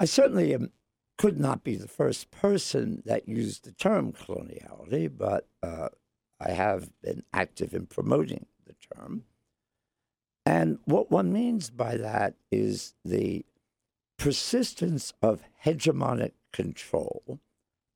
certainly 0.06 0.54
am, 0.54 0.72
could 1.18 1.38
not 1.38 1.62
be 1.62 1.76
the 1.76 1.86
first 1.86 2.32
person 2.32 3.04
that 3.06 3.28
used 3.28 3.64
the 3.64 3.72
term 3.72 4.12
coloniality, 4.12 5.08
but 5.16 5.46
uh, 5.62 5.90
I 6.40 6.50
have 6.50 6.90
been 7.00 7.22
active 7.32 7.74
in 7.74 7.86
promoting 7.86 8.46
the 8.66 8.74
term. 8.92 9.22
And 10.46 10.78
what 10.84 11.10
one 11.10 11.32
means 11.32 11.70
by 11.70 11.96
that 11.96 12.34
is 12.50 12.94
the 13.04 13.44
persistence 14.18 15.12
of 15.22 15.42
hegemonic 15.64 16.32
control 16.52 17.40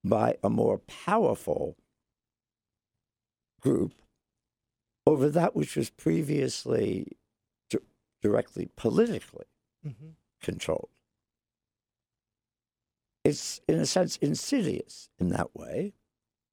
by 0.05 0.37
a 0.43 0.51
more 0.51 0.79
powerful 0.79 1.77
group 3.61 3.93
over 5.07 5.29
that 5.31 5.55
which 5.57 5.77
was 5.77 5.91
previously 5.91 7.17
di- 7.71 7.79
directly 8.23 8.69
politically 8.77 9.47
Mm-hmm. 9.87 10.11
controlled. 10.41 10.89
It's, 13.23 13.61
in 13.69 13.79
a 13.81 13.87
sense, 13.87 14.17
insidious 14.19 15.09
in 15.19 15.29
that 15.31 15.55
way, 15.55 15.93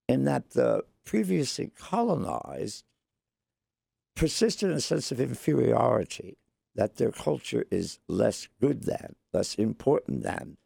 in 0.07 0.25
that 0.25 0.51
the 0.51 0.83
previously 1.05 1.71
colonized 1.77 2.83
persist 4.15 4.63
in 4.63 4.71
a 4.71 4.81
sense 4.81 5.11
of 5.11 5.19
inferiority, 5.19 6.37
that 6.75 6.95
their 6.97 7.11
culture 7.11 7.65
is 7.71 7.99
less 8.07 8.47
good 8.59 8.83
than, 8.83 9.15
less 9.33 9.55
important 9.55 10.23
than, 10.23 10.57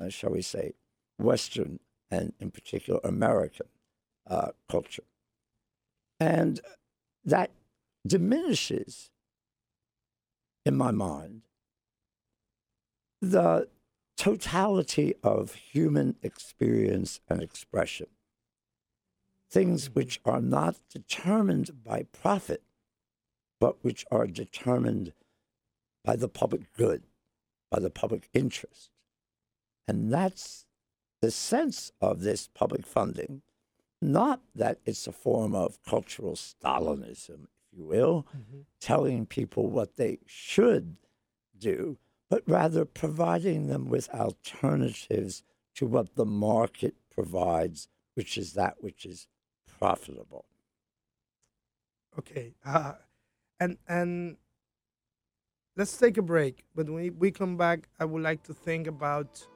uh, 0.00 0.08
shall 0.08 0.30
we 0.30 0.42
say, 0.42 0.74
Western 1.18 1.80
and 2.10 2.32
in 2.38 2.50
particular 2.50 3.00
American 3.04 3.66
uh, 4.26 4.50
culture. 4.70 5.02
And 6.20 6.60
that 7.24 7.50
diminishes, 8.06 9.10
in 10.64 10.76
my 10.76 10.90
mind, 10.90 11.42
the 13.20 13.68
totality 14.16 15.14
of 15.22 15.54
human 15.54 16.16
experience 16.22 17.20
and 17.28 17.42
expression. 17.42 18.08
Things 19.50 19.94
which 19.94 20.20
are 20.24 20.40
not 20.40 20.76
determined 20.90 21.82
by 21.84 22.04
profit, 22.12 22.62
but 23.60 23.82
which 23.82 24.04
are 24.10 24.26
determined 24.26 25.12
by 26.04 26.16
the 26.16 26.28
public 26.28 26.72
good, 26.76 27.02
by 27.70 27.80
the 27.80 27.90
public 27.90 28.28
interest. 28.32 28.90
And 29.86 30.12
that's 30.12 30.66
the 31.20 31.30
sense 31.30 31.92
of 32.00 32.20
this 32.20 32.48
public 32.54 32.86
funding, 32.86 33.42
not 34.00 34.40
that 34.54 34.78
it's 34.84 35.06
a 35.06 35.12
form 35.12 35.54
of 35.54 35.82
cultural 35.84 36.34
Stalinism, 36.34 37.44
if 37.44 37.76
you 37.76 37.84
will, 37.84 38.26
mm-hmm. 38.36 38.60
telling 38.80 39.26
people 39.26 39.68
what 39.68 39.96
they 39.96 40.18
should 40.26 40.96
do, 41.58 41.98
but 42.30 42.42
rather 42.46 42.84
providing 42.84 43.66
them 43.66 43.88
with 43.88 44.08
alternatives 44.10 45.42
to 45.74 45.86
what 45.86 46.14
the 46.14 46.26
market 46.26 46.94
provides, 47.10 47.88
which 48.14 48.38
is 48.38 48.52
that 48.52 48.76
which 48.80 49.04
is 49.04 49.26
profitable. 49.78 50.44
Okay, 52.18 52.54
uh, 52.64 52.94
and 53.60 53.76
and 53.88 54.36
let's 55.76 55.96
take 55.96 56.18
a 56.18 56.22
break. 56.22 56.64
But 56.74 56.90
when 56.90 57.16
we, 57.18 57.30
come 57.30 57.56
back, 57.56 57.88
I 58.00 58.04
would 58.04 58.22
like 58.22 58.42
to 58.44 58.52
think 58.52 58.86
about 58.86 59.46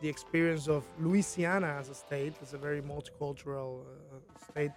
the 0.00 0.08
experience 0.08 0.68
of 0.68 0.84
Louisiana 1.00 1.76
as 1.80 1.88
a 1.88 1.94
state. 1.94 2.34
It's 2.40 2.52
a 2.52 2.58
very 2.58 2.80
multicultural 2.80 3.80
uh, 3.80 4.50
state, 4.50 4.70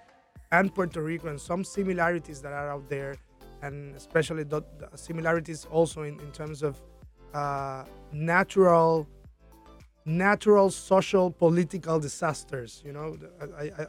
and 0.51 0.73
Puerto 0.73 1.01
Rico, 1.01 1.27
and 1.27 1.39
some 1.39 1.63
similarities 1.63 2.41
that 2.41 2.53
are 2.53 2.69
out 2.69 2.89
there, 2.89 3.15
and 3.61 3.95
especially 3.95 4.43
the 4.43 4.63
similarities 4.95 5.65
also 5.65 6.03
in, 6.03 6.19
in 6.19 6.31
terms 6.31 6.63
of 6.63 6.81
uh, 7.33 7.83
natural, 8.11 9.07
natural, 10.05 10.71
social, 10.71 11.29
political 11.29 11.99
disasters. 11.99 12.81
You 12.83 12.93
know, 12.93 13.17
I, 13.57 13.65
I, 13.65 13.88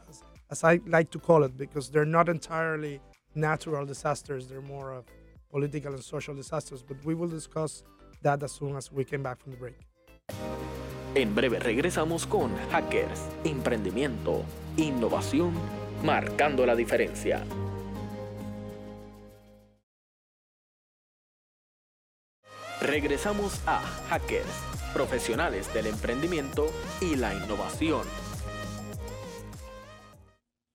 as 0.50 0.64
I 0.64 0.80
like 0.86 1.10
to 1.12 1.18
call 1.18 1.44
it, 1.44 1.56
because 1.56 1.88
they're 1.90 2.04
not 2.04 2.28
entirely 2.28 3.00
natural 3.34 3.86
disasters; 3.86 4.46
they're 4.46 4.60
more 4.60 4.92
of 4.92 5.04
political 5.50 5.92
and 5.92 6.02
social 6.02 6.34
disasters. 6.34 6.82
But 6.82 6.96
we 7.04 7.14
will 7.14 7.28
discuss 7.28 7.82
that 8.22 8.42
as 8.42 8.52
soon 8.52 8.76
as 8.76 8.92
we 8.92 9.04
came 9.04 9.22
back 9.22 9.40
from 9.40 9.52
the 9.52 9.58
break. 9.58 9.78
En 11.14 11.34
breve 11.34 11.58
regresamos 11.58 12.24
con 12.24 12.52
Hackers, 12.70 13.20
Emprendimiento, 13.42 14.44
Innovación, 14.76 15.52
Marcando 16.04 16.64
la 16.64 16.76
Diferencia. 16.76 17.44
Regresamos 22.80 23.60
a 23.66 23.80
Hackers, 24.08 24.46
Profesionales 24.94 25.72
del 25.74 25.86
Emprendimiento 25.88 26.70
y 27.00 27.16
la 27.16 27.34
Innovación. 27.34 28.29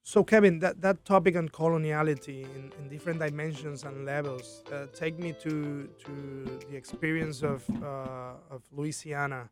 So, 0.07 0.23
Kevin, 0.23 0.59
that, 0.59 0.81
that 0.81 1.03
topic 1.03 1.35
on 1.35 1.49
coloniality 1.49 2.43
in, 2.55 2.71
in 2.77 2.89
different 2.89 3.19
dimensions 3.19 3.85
and 3.85 4.05
levels 4.05 4.61
uh, 4.71 4.85
take 4.93 5.17
me 5.17 5.33
to 5.41 5.89
to 6.05 6.59
the 6.69 6.75
experience 6.77 7.41
of 7.41 7.67
uh, 7.81 8.33
of 8.51 8.61
Louisiana 8.71 9.49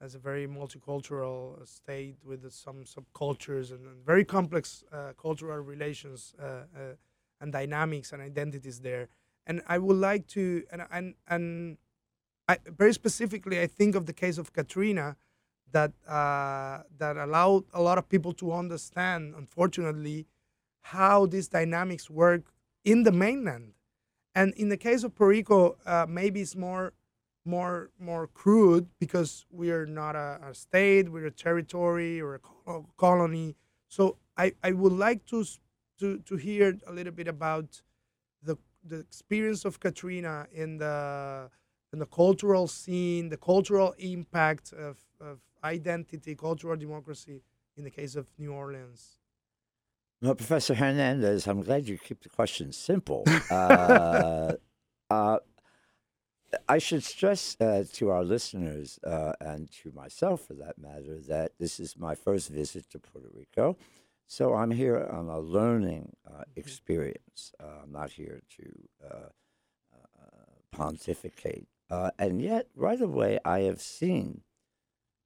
as 0.00 0.14
a 0.14 0.18
very 0.18 0.48
multicultural 0.48 1.68
state 1.68 2.16
with 2.24 2.50
some 2.50 2.84
subcultures 2.84 3.70
and, 3.70 3.86
and 3.86 4.02
very 4.02 4.24
complex 4.24 4.82
uh, 4.90 5.12
cultural 5.20 5.58
relations 5.58 6.34
uh, 6.40 6.44
uh, 6.44 6.94
and 7.42 7.52
dynamics 7.52 8.14
and 8.14 8.22
identities 8.22 8.80
there. 8.80 9.10
And 9.46 9.60
I 9.66 9.76
would 9.76 9.98
like 9.98 10.26
to 10.28 10.64
and 10.72 10.86
and 10.90 11.14
and 11.28 11.76
I, 12.48 12.56
very 12.66 12.94
specifically, 12.94 13.60
I 13.60 13.66
think 13.66 13.94
of 13.94 14.06
the 14.06 14.14
case 14.14 14.38
of 14.38 14.54
Katrina 14.54 15.16
that 15.72 15.92
uh, 16.08 16.82
that 16.98 17.16
allowed 17.16 17.64
a 17.72 17.82
lot 17.82 17.98
of 17.98 18.08
people 18.08 18.32
to 18.34 18.52
understand, 18.52 19.34
unfortunately, 19.36 20.26
how 20.82 21.26
these 21.26 21.48
dynamics 21.48 22.10
work 22.10 22.52
in 22.84 23.02
the 23.02 23.12
mainland. 23.12 23.74
And 24.34 24.54
in 24.54 24.68
the 24.68 24.76
case 24.76 25.04
of 25.04 25.14
Puerto 25.14 25.30
Rico, 25.30 25.76
uh, 25.84 26.06
maybe 26.08 26.40
it's 26.40 26.56
more 26.56 26.92
more 27.44 27.90
more 27.98 28.26
crude 28.28 28.88
because 28.98 29.44
we 29.50 29.70
are 29.70 29.86
not 29.86 30.16
a, 30.16 30.40
a 30.48 30.54
state, 30.54 31.10
we're 31.10 31.26
a 31.26 31.30
territory 31.30 32.20
or 32.20 32.40
a 32.66 32.80
colony. 32.96 33.56
So 33.88 34.18
I, 34.36 34.52
I 34.62 34.72
would 34.72 34.92
like 34.92 35.26
to 35.26 35.44
to 35.98 36.18
to 36.18 36.36
hear 36.36 36.78
a 36.86 36.92
little 36.92 37.12
bit 37.12 37.28
about 37.28 37.82
the 38.42 38.56
the 38.84 39.00
experience 39.00 39.64
of 39.64 39.80
Katrina 39.80 40.46
in 40.52 40.78
the 40.78 41.50
in 41.92 41.98
the 41.98 42.06
cultural 42.06 42.66
scene, 42.66 43.28
the 43.28 43.36
cultural 43.36 43.94
impact 43.98 44.72
of, 44.72 44.96
of 45.20 45.40
identity, 45.64 46.34
cultural 46.34 46.76
democracy 46.76 47.42
in 47.76 47.84
the 47.84 47.90
case 47.90 48.16
of 48.16 48.26
New 48.38 48.52
Orleans? 48.52 49.18
Well, 50.20 50.36
Professor 50.36 50.74
Hernandez, 50.74 51.48
I'm 51.48 51.62
glad 51.62 51.88
you 51.88 51.98
keep 51.98 52.22
the 52.22 52.28
question 52.28 52.72
simple. 52.72 53.24
uh, 53.50 54.52
uh, 55.10 55.38
I 56.68 56.78
should 56.78 57.02
stress 57.02 57.56
uh, 57.60 57.84
to 57.94 58.10
our 58.10 58.22
listeners 58.22 59.00
uh, 59.04 59.32
and 59.40 59.68
to 59.82 59.90
myself, 59.92 60.42
for 60.42 60.54
that 60.54 60.78
matter, 60.78 61.18
that 61.28 61.52
this 61.58 61.80
is 61.80 61.96
my 61.98 62.14
first 62.14 62.50
visit 62.50 62.88
to 62.90 63.00
Puerto 63.00 63.28
Rico. 63.34 63.76
So 64.28 64.54
I'm 64.54 64.70
here 64.70 65.08
on 65.12 65.28
a 65.28 65.40
learning 65.40 66.12
uh, 66.24 66.30
mm-hmm. 66.30 66.42
experience. 66.54 67.52
Uh, 67.58 67.82
I'm 67.82 67.92
not 67.92 68.12
here 68.12 68.42
to 68.58 69.30
pontificate. 70.70 71.66
and 71.90 72.40
yet, 72.40 72.68
right 72.76 73.00
away, 73.00 73.38
I 73.44 73.60
have 73.60 73.80
seen 73.80 74.42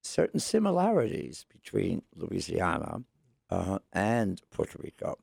certain 0.01 0.39
similarities 0.39 1.45
between 1.51 2.03
Louisiana 2.15 3.03
uh, 3.49 3.79
and 3.93 4.41
Puerto 4.51 4.77
Rico. 4.81 5.17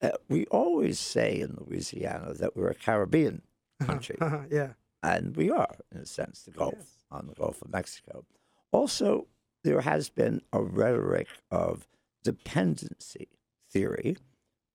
Uh, 0.00 0.10
we 0.28 0.46
always 0.46 0.98
say 0.98 1.40
in 1.40 1.56
Louisiana 1.60 2.34
that 2.34 2.56
we're 2.56 2.70
a 2.70 2.74
Caribbean 2.74 3.42
country. 3.80 4.16
yeah. 4.50 4.72
And 5.02 5.36
we 5.36 5.50
are, 5.50 5.74
in 5.92 6.00
a 6.00 6.06
sense, 6.06 6.42
the 6.42 6.52
Gulf, 6.52 6.74
yes. 6.76 6.86
on 7.10 7.26
the 7.26 7.34
Gulf 7.34 7.62
of 7.62 7.72
Mexico. 7.72 8.24
Also, 8.70 9.26
there 9.64 9.80
has 9.80 10.08
been 10.08 10.42
a 10.52 10.62
rhetoric 10.62 11.28
of 11.50 11.88
dependency 12.22 13.28
theory, 13.70 14.16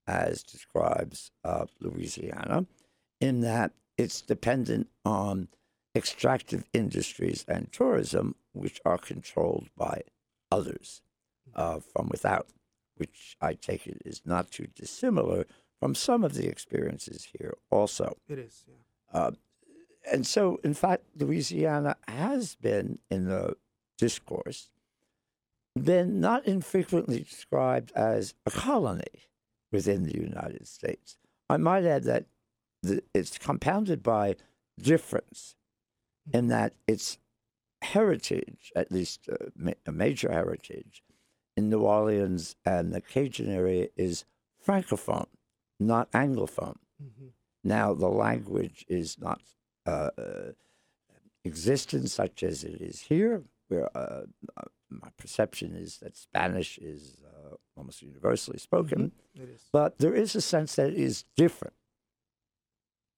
as 0.06 0.43
describes 0.43 1.32
uh, 1.43 1.65
Louisiana, 1.80 2.65
in 3.19 3.41
that 3.41 3.71
it's 3.97 4.21
dependent 4.21 4.88
on 5.06 5.47
extractive 5.98 6.64
industries 6.74 7.44
and 7.48 7.72
tourism, 7.72 8.36
which 8.54 8.80
are 8.86 8.98
controlled 8.98 9.70
by 9.76 10.04
others 10.52 11.02
uh, 11.56 11.80
from 11.80 12.08
without, 12.10 12.48
which 12.96 13.36
I 13.42 13.54
take 13.54 13.88
it 13.88 14.02
is 14.06 14.22
not 14.26 14.52
too 14.52 14.68
dissimilar 14.76 15.46
from 15.80 15.96
some 15.96 16.24
of 16.24 16.34
the 16.34 16.48
experiences 16.48 17.28
here 17.38 17.56
also. 17.70 18.18
It 18.30 18.40
is, 18.40 18.64
yeah. 18.68 19.20
Uh, 19.20 19.32
and 20.12 20.26
so, 20.26 20.60
in 20.64 20.74
fact, 20.74 21.04
Louisiana 21.18 21.98
has 22.08 22.56
been 22.56 23.00
in 23.12 23.26
the 23.28 23.58
discourse, 23.98 24.70
been 25.78 26.22
not 26.22 26.46
infrequently 26.46 27.20
described 27.20 27.92
as 27.94 28.34
a 28.46 28.52
colony 28.52 29.28
within 29.72 30.04
the 30.04 30.16
United 30.16 30.68
States. 30.68 31.18
I 31.50 31.58
might 31.58 31.84
add 31.84 32.04
that 32.04 32.26
the, 32.82 33.04
it's 33.14 33.38
compounded 33.38 34.02
by 34.02 34.36
difference 34.82 35.57
in 36.34 36.48
that 36.48 36.74
its 36.88 37.18
heritage, 37.82 38.72
at 38.76 38.92
least 38.92 39.30
uh, 39.32 39.46
ma- 39.56 39.72
a 39.86 39.92
major 39.92 40.32
heritage, 40.32 41.04
in 41.56 41.70
New 41.70 41.82
Orleans 41.82 42.56
and 42.66 42.94
the 42.94 43.02
Cajun 43.02 43.52
area 43.52 43.88
is 43.96 44.26
francophone, 44.66 45.28
not 45.80 46.12
anglophone. 46.12 46.78
Mm-hmm. 47.04 47.28
Now, 47.63 47.94
the 47.94 48.08
language 48.08 48.86
is 48.88 49.18
not 49.20 49.42
uh, 49.86 50.10
uh, 50.18 50.52
existent 51.44 52.10
such 52.10 52.44
as 52.44 52.63
it 52.63 52.80
is 52.82 53.02
here, 53.02 53.44
where 53.68 53.90
uh, 53.98 54.24
uh 54.58 54.63
my 54.90 55.10
perception 55.18 55.76
is 55.76 55.98
that 55.98 56.16
Spanish 56.16 56.78
is 56.78 57.18
uh, 57.26 57.56
almost 57.76 58.02
universally 58.02 58.58
spoken. 58.58 59.12
Mm-hmm. 59.38 59.52
But 59.74 59.98
there 59.98 60.13
is 60.13 60.34
a 60.36 60.42
sense 60.42 60.76
that 60.76 60.88
it 60.88 60.98
is 60.98 61.26
different. 61.36 61.74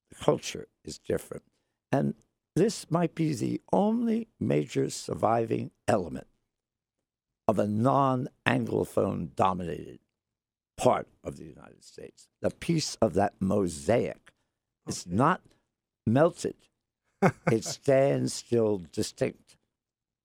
The 0.09 0.15
culture 0.15 0.67
is 0.83 0.97
different. 0.97 1.43
And 1.91 2.15
this 2.59 2.91
might 2.91 3.15
be 3.15 3.33
the 3.33 3.61
only 3.71 4.27
major 4.37 4.89
surviving 4.89 5.71
element 5.87 6.27
of 7.47 7.57
a 7.57 7.65
non 7.65 8.27
Anglophone 8.45 9.33
dominated 9.33 9.99
part 10.75 11.07
of 11.23 11.37
the 11.37 11.45
United 11.45 11.85
States. 11.85 12.27
The 12.41 12.51
piece 12.51 12.97
of 13.01 13.13
that 13.13 13.33
mosaic 13.39 14.33
is 14.87 15.07
not 15.07 15.41
melted. 16.05 16.55
it 17.51 17.63
stands 17.63 18.33
still 18.33 18.81
distinct, 18.91 19.55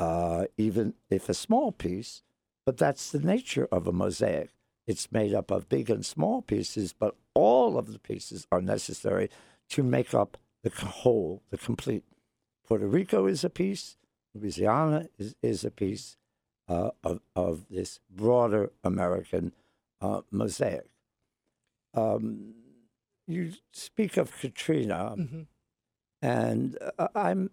uh, 0.01 0.47
even 0.59 0.95
if 1.11 1.29
a 1.29 1.35
small 1.35 1.71
piece, 1.71 2.23
but 2.67 2.79
that's 2.79 3.13
the 3.13 3.21
nature 3.21 3.69
of 3.71 3.87
a 3.87 3.93
mosaic. 3.93 4.51
It's 4.89 5.13
made 5.13 5.35
up 5.35 5.53
of 5.53 5.69
big 5.69 5.89
and 5.89 6.05
small 6.05 6.43
pieces, 6.43 6.93
but 6.93 7.15
all 7.33 7.79
of 7.79 7.93
the 7.93 7.99
pieces 8.01 8.47
are 8.51 8.61
necessary 8.61 9.31
to 9.71 9.85
make 9.85 10.13
up 10.13 10.37
the 10.65 10.71
whole, 10.71 11.43
the 11.51 11.59
complete. 11.59 12.03
Puerto 12.67 12.87
Rico 12.87 13.27
is 13.27 13.45
a 13.45 13.51
piece, 13.51 13.97
Louisiana 14.35 15.09
is, 15.19 15.35
is 15.43 15.65
a 15.65 15.71
piece 15.71 16.17
uh, 16.69 16.91
of, 17.03 17.21
of 17.37 17.69
this 17.69 18.01
broader 18.11 18.73
American 18.83 19.53
uh, 20.01 20.23
mosaic. 20.31 20.87
Um, 21.95 22.55
you 23.27 23.53
speak 23.73 24.17
of 24.17 24.33
Katrina, 24.39 25.15
Mhm. 25.17 25.47
and 26.23 26.79
uh, 26.99 27.09
I'm 27.15 27.51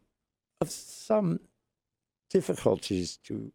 of 0.60 0.70
some 0.72 1.40
difficulties 2.30 3.18
to 3.26 3.52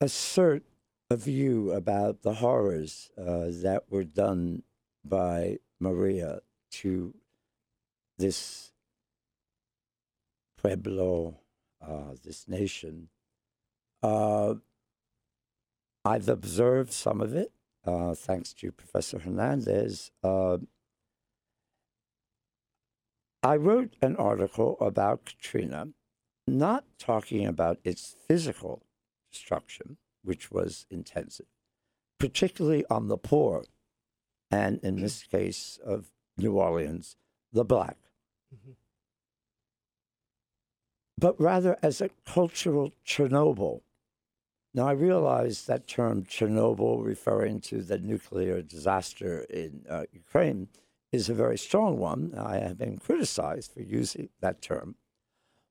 assert 0.00 0.62
a 1.10 1.16
view 1.16 1.72
about 1.72 2.22
the 2.22 2.34
horrors 2.34 3.10
uh, 3.18 3.46
that 3.48 3.84
were 3.90 4.04
done 4.04 4.62
by 5.04 5.58
Maria 5.80 6.40
to 6.70 7.14
this 8.18 8.72
pueblo, 10.58 11.38
uh, 11.80 12.14
this 12.24 12.46
nation. 12.48 13.08
Uh, 14.02 14.54
I've 16.04 16.28
observed 16.28 16.92
some 16.92 17.20
of 17.20 17.34
it, 17.34 17.52
uh, 17.84 18.14
thanks 18.14 18.52
to 18.54 18.72
Professor 18.72 19.18
Hernandez. 19.18 20.10
Uh, 20.22 20.58
I 23.42 23.56
wrote 23.56 23.94
an 24.02 24.16
article 24.16 24.76
about 24.80 25.24
Katrina, 25.24 25.88
not 26.46 26.84
talking 26.98 27.46
about 27.46 27.78
its 27.84 28.16
physical 28.26 28.82
destruction, 29.30 29.96
which 30.22 30.50
was 30.50 30.86
intensive, 30.90 31.46
particularly 32.18 32.84
on 32.90 33.08
the 33.08 33.16
poor, 33.18 33.64
and 34.50 34.80
in 34.82 35.00
this 35.00 35.22
case 35.22 35.78
of 35.84 36.10
New 36.36 36.58
Orleans, 36.58 37.16
the 37.52 37.64
black, 37.64 37.96
Mhm. 38.54 38.76
But 41.18 41.40
rather 41.40 41.76
as 41.82 42.00
a 42.00 42.10
cultural 42.24 42.92
Chernobyl. 43.04 43.80
Now, 44.72 44.86
I 44.86 44.92
realize 44.92 45.64
that 45.64 45.88
term 45.88 46.22
Chernobyl, 46.22 47.04
referring 47.04 47.60
to 47.62 47.82
the 47.82 47.98
nuclear 47.98 48.62
disaster 48.62 49.40
in 49.50 49.84
uh, 49.90 50.04
Ukraine, 50.12 50.68
is 51.10 51.28
a 51.28 51.34
very 51.34 51.58
strong 51.58 51.98
one. 51.98 52.34
I 52.38 52.58
have 52.58 52.78
been 52.78 52.98
criticized 52.98 53.72
for 53.72 53.82
using 53.82 54.28
that 54.40 54.62
term. 54.62 54.94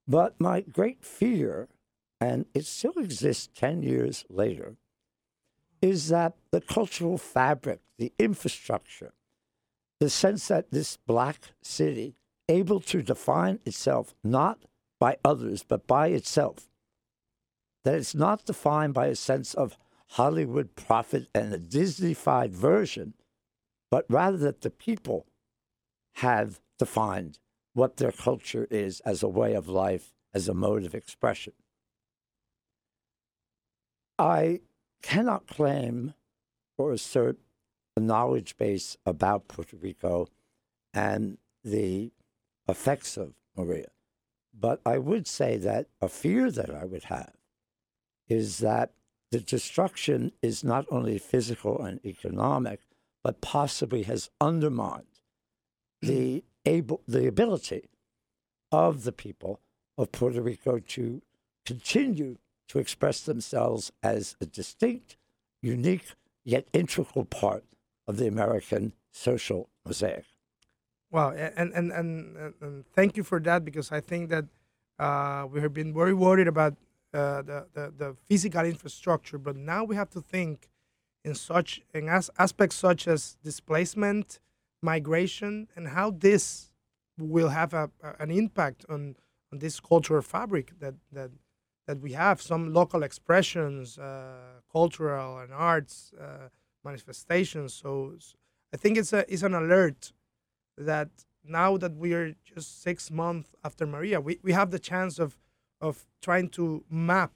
But 0.06 0.36
my 0.40 0.62
great 0.62 1.06
fear, 1.06 1.70
and 2.20 2.46
it 2.54 2.66
still 2.66 2.98
exists 2.98 3.50
10 3.56 3.84
years 3.84 4.26
later, 4.30 4.76
is 5.82 6.10
that 6.10 6.36
the 6.52 6.62
cultural 6.62 7.18
fabric, 7.18 7.80
the 7.98 8.12
infrastructure, 8.20 9.14
the 10.00 10.10
sense 10.10 10.48
that 10.50 10.72
this 10.72 10.98
black 10.98 11.40
city, 11.62 12.16
able 12.50 12.80
to 12.80 13.02
define 13.02 13.60
itself 13.66 14.16
not 14.24 14.60
by 15.00 15.18
others, 15.24 15.64
but 15.64 15.88
by 15.88 16.08
itself, 16.08 16.70
that 17.84 17.96
it's 17.96 18.16
not 18.16 18.46
defined 18.46 18.94
by 18.94 19.08
a 19.08 19.16
sense 19.16 19.54
of 19.54 19.78
Hollywood 20.12 20.76
profit 20.76 21.28
and 21.34 21.54
a 21.54 21.60
Disneyfied 21.60 22.52
version, 22.52 23.14
but 23.92 24.06
rather 24.10 24.38
that 24.38 24.62
the 24.62 24.70
people 24.70 25.28
have 26.16 26.60
defined 26.80 27.40
what 27.74 27.98
their 27.98 28.12
culture 28.12 28.68
is 28.72 29.00
as 29.02 29.22
a 29.22 29.28
way 29.28 29.54
of 29.54 29.68
life, 29.68 30.14
as 30.34 30.48
a 30.48 30.54
mode 30.54 30.84
of 30.84 30.96
expression. 30.96 31.54
I 34.18 34.62
cannot 35.04 35.48
claim 35.48 36.16
or 36.78 36.92
assert 36.92 37.38
a 37.96 38.00
knowledge 38.00 38.58
base 38.58 38.98
about 39.06 39.48
Puerto 39.48 39.78
Rico 39.78 40.28
and 40.94 41.38
the 41.64 42.12
effects 42.68 43.18
of 43.18 43.34
Maria, 43.56 43.90
but 44.60 44.82
I 44.86 44.98
would 44.98 45.28
say 45.28 45.58
that 45.58 45.88
a 46.02 46.10
fear 46.10 46.50
that 46.52 46.70
I 46.74 46.86
would 46.86 47.06
have 47.06 47.34
is 48.28 48.60
that 48.60 48.92
the 49.32 49.40
destruction 49.40 50.32
is 50.42 50.64
not 50.64 50.86
only 50.90 51.18
physical 51.18 51.82
and 51.84 52.04
economic, 52.06 52.80
but 53.24 53.42
possibly 53.42 54.04
has 54.04 54.30
undermined 54.40 55.04
the 56.02 56.44
able 56.66 57.02
the 57.08 57.28
ability 57.28 57.90
of 58.72 59.04
the 59.04 59.12
people 59.12 59.60
of 59.98 60.12
Puerto 60.12 60.42
Rico 60.42 60.80
to 60.80 61.22
continue 61.66 62.38
to 62.68 62.80
express 62.80 63.22
themselves 63.22 63.92
as 64.04 64.36
a 64.40 64.46
distinct, 64.46 65.18
unique, 65.62 66.14
yet 66.44 66.68
integral 66.74 67.26
part 67.26 67.64
of 68.08 68.18
the 68.18 68.28
American 68.28 68.94
social 69.12 69.70
mosaic. 69.86 70.26
A- 71.14 71.54
and 71.58 71.74
and, 71.74 71.92
and 71.92 72.54
and 72.62 72.86
thank 72.94 73.18
you 73.18 73.24
for 73.24 73.40
that 73.42 73.64
because 73.64 73.92
I 73.92 74.02
think 74.02 74.30
that 74.30 74.46
uh, 75.00 75.46
we 75.50 75.62
have 75.62 75.74
been 75.74 75.94
very 75.94 76.14
worried 76.14 76.48
about 76.48 76.74
uh, 77.14 77.42
the, 77.42 77.68
the 77.74 77.94
the 77.98 78.16
physical 78.28 78.66
infrastructure, 78.66 79.38
but 79.38 79.56
now 79.56 79.84
we 79.84 79.96
have 79.96 80.10
to 80.12 80.22
think 80.22 80.70
in 81.24 81.36
such 81.36 81.82
in 81.94 82.10
as, 82.10 82.30
aspects 82.38 82.76
such 82.76 83.08
as 83.08 83.38
displacement, 83.44 84.40
migration, 84.82 85.68
and 85.76 85.90
how 85.90 86.12
this 86.12 86.72
will 87.18 87.50
have 87.50 87.74
a, 87.74 87.90
an 88.20 88.32
impact 88.32 88.86
on 88.90 89.16
on 89.52 89.60
this 89.60 89.80
cultural 89.80 90.22
fabric 90.22 90.74
that 90.80 90.96
that 91.12 91.32
that 91.88 92.00
we 92.02 92.14
have. 92.14 92.42
Some 92.42 92.74
local 92.74 93.04
expressions, 93.04 93.98
uh, 93.98 94.60
cultural 94.72 95.40
and 95.40 95.54
arts 95.54 96.12
uh, 96.20 96.50
manifestations. 96.84 97.74
So 97.74 98.16
I 98.74 98.78
think 98.78 98.98
it's 98.98 99.14
a 99.14 99.32
it's 99.32 99.44
an 99.44 99.54
alert 99.54 100.12
that 100.78 101.10
now 101.44 101.78
that 101.78 101.96
we 101.96 102.14
are 102.14 102.36
just 102.44 102.82
six 102.82 103.10
months 103.12 103.56
after 103.64 103.86
Maria, 103.86 104.20
we, 104.22 104.40
we 104.44 104.52
have 104.54 104.72
the 104.72 104.80
chance 104.80 105.20
of 105.20 105.38
of 105.80 106.08
trying 106.22 106.50
to 106.50 106.84
map 106.90 107.32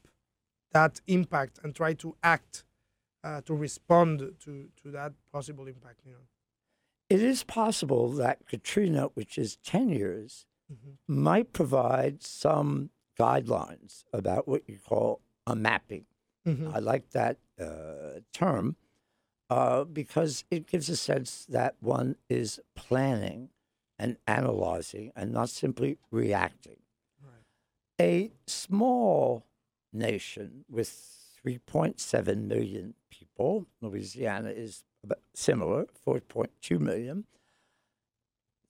that 0.72 1.00
impact 1.06 1.60
and 1.64 1.76
try 1.76 1.94
to 1.94 2.16
act 2.24 2.64
uh, 3.24 3.42
to 3.42 3.54
respond 3.54 4.20
to 4.44 4.70
to 4.82 4.92
that 4.92 5.14
possible 5.32 5.68
impact. 5.68 6.00
You 6.06 6.14
know. 6.14 6.26
It 7.10 7.22
is 7.22 7.44
possible 7.44 8.10
that 8.14 8.48
Katrina, 8.48 9.08
which 9.14 9.38
is 9.38 9.58
10 9.58 9.90
years, 9.90 10.46
Mhm. 10.72 10.98
might 11.08 11.52
provide 11.54 12.24
some 12.24 12.90
guidelines 13.20 14.06
about 14.14 14.48
what 14.48 14.62
you 14.70 14.80
call 14.80 15.22
a 15.46 15.54
mapping. 15.56 16.06
Mhm. 16.48 16.74
I 16.74 16.80
like 16.80 17.10
that 17.12 17.38
uh, 17.60 18.22
term 18.34 18.76
uh, 19.52 19.84
because 19.84 20.46
it 20.50 20.66
gives 20.66 20.88
a 20.88 20.96
sense 20.96 21.46
that 21.50 21.76
one 21.82 22.16
is 22.30 22.62
planning 22.74 23.50
and 24.00 24.16
analyzing 24.26 25.12
and 25.14 25.34
not 25.34 25.50
simply 25.50 25.98
reacting. 26.10 26.78
Right. 27.22 27.44
A 28.00 28.32
small 28.48 29.46
nation 29.92 30.64
with 30.70 30.90
3.7 31.46 32.48
million 32.48 32.94
people, 33.10 33.66
Louisiana 33.82 34.52
is 34.52 34.86
about 35.04 35.20
similar, 35.36 35.86
4.2 36.08 36.80
million, 36.80 37.26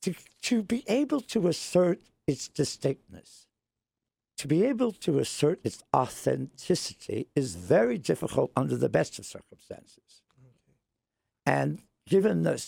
to, 0.01 0.15
to 0.41 0.63
be 0.63 0.83
able 0.87 1.21
to 1.21 1.47
assert 1.47 2.01
its 2.25 2.47
distinctness, 2.47 3.45
to 4.35 4.47
be 4.47 4.65
able 4.65 4.93
to 4.93 5.19
assert 5.19 5.59
its 5.63 5.83
authenticity 5.95 7.27
is 7.35 7.53
very 7.53 7.99
difficult 7.99 8.51
under 8.55 8.75
the 8.75 8.89
best 8.89 9.19
of 9.19 9.27
circumstances. 9.27 10.20
And 11.51 11.81
given 12.07 12.43
the 12.43 12.63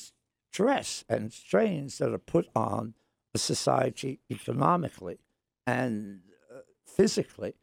stress 0.51 1.05
and 1.07 1.31
strains 1.31 1.99
that 1.99 2.13
are 2.13 2.17
put 2.17 2.49
on 2.53 2.95
a 3.33 3.37
society 3.37 4.19
economically 4.29 5.19
and 5.65 6.19
uh, 6.53 6.59
physically 6.85 7.53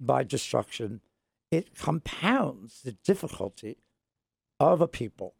by 0.00 0.22
destruction, 0.22 1.02
it 1.50 1.76
compounds 1.76 2.80
the 2.80 2.92
difficulty 2.92 3.76
of 4.58 4.80
a 4.80 4.88
people 4.88 5.34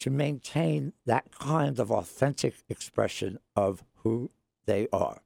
to 0.00 0.08
maintain 0.08 0.94
that 1.04 1.38
kind 1.38 1.78
of 1.78 1.90
authentic 1.90 2.54
expression 2.70 3.38
of 3.54 3.84
who 3.96 4.30
they 4.64 4.88
are. 4.94 5.20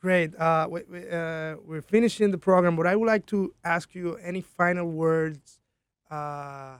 Great. 0.00 0.34
Uh, 0.34 0.66
we, 0.68 0.82
we, 0.90 1.08
uh, 1.08 1.54
we're 1.64 1.82
finishing 1.82 2.32
the 2.32 2.38
program, 2.38 2.74
but 2.74 2.88
I 2.88 2.96
would 2.96 3.06
like 3.06 3.26
to 3.26 3.54
ask 3.62 3.94
you 3.94 4.16
any 4.16 4.40
final 4.40 4.90
words 4.90 5.60
uh, 6.10 6.78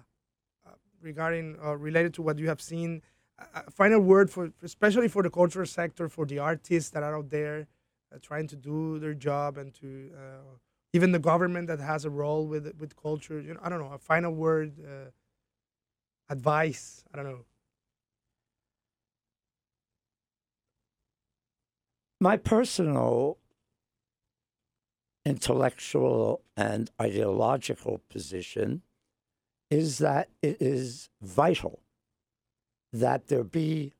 regarding 1.05 1.57
or 1.63 1.79
related 1.79 2.15
to 2.15 2.23
what 2.23 2.39
you 2.39 2.49
have 2.49 2.61
seen. 2.61 3.03
A 3.39 3.63
a 3.67 3.71
final 3.71 4.01
word 4.01 4.31
for, 4.31 4.53
especially 4.63 5.09
for 5.09 5.23
the 5.23 5.31
cultural 5.31 5.67
sector, 5.67 6.09
for 6.09 6.25
the 6.27 6.39
artists 6.39 6.91
that 6.91 7.03
are 7.03 7.17
out 7.19 7.31
there 7.31 7.67
uh, 8.13 8.19
trying 8.23 8.47
to 8.49 8.57
do 8.57 8.99
their 8.99 9.15
job 9.15 9.59
and 9.59 9.75
to 9.75 10.11
uh, 10.17 10.55
even 10.93 11.11
the 11.13 11.19
government 11.19 11.67
that 11.67 11.81
has 11.81 12.05
a 12.05 12.11
role 12.11 12.47
with 12.47 12.73
with 12.79 12.95
culture. 12.97 13.41
You 13.41 13.55
know, 13.55 13.61
I 13.63 13.69
don't 13.69 13.81
know. 13.81 13.93
A 13.93 13.99
final 13.99 14.33
word, 14.33 14.73
uh, 14.81 15.11
advice. 16.29 17.05
I 17.13 17.17
don't 17.17 17.27
know. 17.27 17.45
My 22.21 22.37
personal 22.37 23.39
intellectual 25.27 26.43
and 26.57 26.91
ideological 27.01 28.01
position 28.09 28.83
is 29.75 29.99
that 29.99 30.29
it 30.41 30.57
is 30.61 31.11
vital 31.21 31.81
that 32.93 33.27
there 33.27 33.43
be 33.43 33.93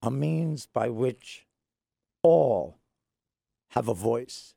a 0.00 0.12
means 0.12 0.66
by 0.66 0.88
which 0.88 1.44
all 2.22 2.78
have 3.70 3.88
a 3.88 3.94
voice, 3.94 4.54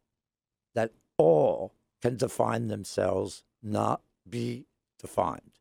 that 0.75 0.91
all 1.17 1.73
can 1.99 2.15
define 2.15 2.67
themselves, 2.67 3.43
not 3.63 4.01
be 4.29 4.67
defined. 4.99 5.53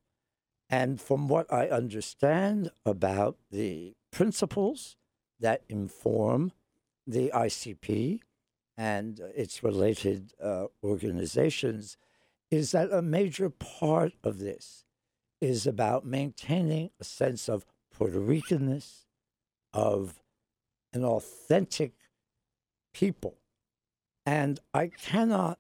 And 0.69 1.01
from 1.01 1.29
what 1.29 1.51
I 1.51 1.69
understand 1.69 2.71
about 2.85 3.39
the 3.51 3.95
principles 4.11 4.97
that 5.41 5.63
inform 5.71 6.53
the 7.07 7.31
ICP 7.35 8.21
and 8.77 9.19
its 9.35 9.63
related 9.63 10.33
uh, 10.43 10.67
organizations, 10.83 11.97
is 12.51 12.73
that 12.73 12.93
a 12.93 13.03
major 13.03 13.51
part 13.51 14.13
of 14.23 14.39
this 14.39 14.85
is 15.41 15.67
about 15.67 16.07
maintaining 16.07 16.91
a 17.01 17.05
sense 17.05 17.49
of 17.49 17.67
Puerto 17.93 18.19
Ricanness, 18.19 19.07
of 19.73 20.23
an 20.93 21.05
authentic 21.05 21.93
people. 22.93 23.37
And 24.25 24.61
I 24.73 24.89
cannot 24.89 25.59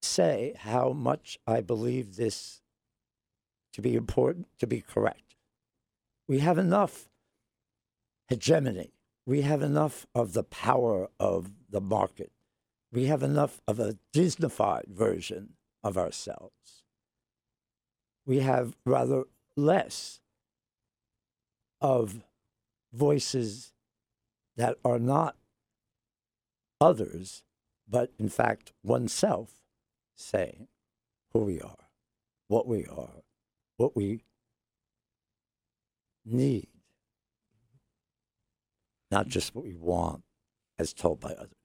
say 0.00 0.54
how 0.58 0.92
much 0.92 1.38
I 1.46 1.60
believe 1.60 2.16
this 2.16 2.62
to 3.72 3.82
be 3.82 3.96
important, 3.96 4.46
to 4.60 4.66
be 4.66 4.80
correct. 4.80 5.34
We 6.28 6.38
have 6.38 6.58
enough 6.58 7.08
hegemony. 8.28 8.92
We 9.26 9.42
have 9.42 9.62
enough 9.62 10.06
of 10.14 10.32
the 10.32 10.44
power 10.44 11.08
of 11.18 11.50
the 11.68 11.80
market. 11.80 12.30
We 12.94 13.06
have 13.06 13.24
enough 13.24 13.60
of 13.66 13.80
a 13.80 13.98
Disneyfied 14.14 14.86
version 14.86 15.54
of 15.82 15.98
ourselves. 15.98 16.84
We 18.24 18.38
have 18.38 18.76
rather 18.86 19.24
less 19.56 20.20
of 21.80 22.22
voices 22.92 23.72
that 24.56 24.78
are 24.84 25.00
not 25.00 25.36
others, 26.80 27.42
but 27.88 28.12
in 28.16 28.28
fact 28.28 28.72
oneself 28.84 29.50
saying 30.14 30.68
who 31.32 31.40
we 31.40 31.60
are, 31.60 31.88
what 32.46 32.68
we 32.68 32.86
are, 32.86 33.24
what 33.76 33.96
we 33.96 34.22
need, 36.24 36.68
not 39.10 39.26
just 39.26 39.52
what 39.52 39.64
we 39.64 39.74
want 39.74 40.22
as 40.78 40.92
told 40.92 41.18
by 41.18 41.32
others. 41.32 41.63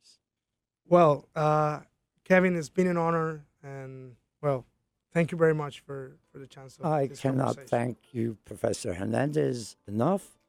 Well, 0.90 1.28
uh, 1.36 1.82
Kevin, 2.26 2.56
it's 2.56 2.70
been 2.70 2.88
an 2.88 2.98
honor, 2.98 3.46
and 3.62 4.16
well, 4.42 4.66
thank 5.14 5.32
you 5.32 5.38
very 5.38 5.54
much 5.54 5.82
for, 5.82 6.18
for 6.32 6.40
the 6.40 6.48
chance. 6.48 6.78
Of 6.78 6.86
I 6.88 7.08
cannot 7.08 7.58
thank 7.68 7.98
you, 8.12 8.38
Professor 8.44 8.96
Hernandez, 8.96 9.76
enough, 9.88 10.40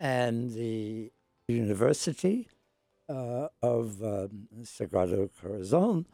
and 0.00 0.52
the 0.52 1.12
University 1.46 2.48
uh, 3.08 3.48
of 3.62 4.02
um, 4.02 4.48
Sagrado 4.62 5.30
Corazon, 5.40 6.06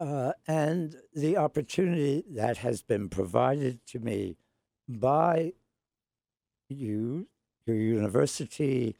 uh, 0.00 0.32
and 0.48 0.96
the 1.14 1.36
opportunity 1.36 2.24
that 2.30 2.56
has 2.56 2.82
been 2.82 3.08
provided 3.08 3.86
to 3.86 4.00
me 4.00 4.36
by 4.88 5.52
you, 6.68 7.28
your 7.66 7.76
university, 7.76 8.96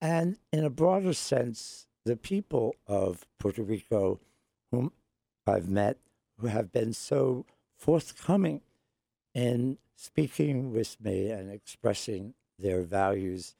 and 0.00 0.38
in 0.52 0.64
a 0.64 0.70
broader 0.70 1.12
sense, 1.12 1.87
the 2.08 2.16
people 2.16 2.74
of 2.86 3.26
Puerto 3.38 3.62
Rico 3.62 4.18
whom 4.70 4.92
I've 5.46 5.68
met 5.68 5.98
who 6.38 6.46
have 6.46 6.72
been 6.72 6.92
so 6.92 7.44
forthcoming 7.76 8.62
in 9.34 9.78
speaking 9.94 10.72
with 10.72 10.96
me 11.00 11.30
and 11.30 11.50
expressing 11.52 12.34
their 12.58 12.82
values 12.82 13.56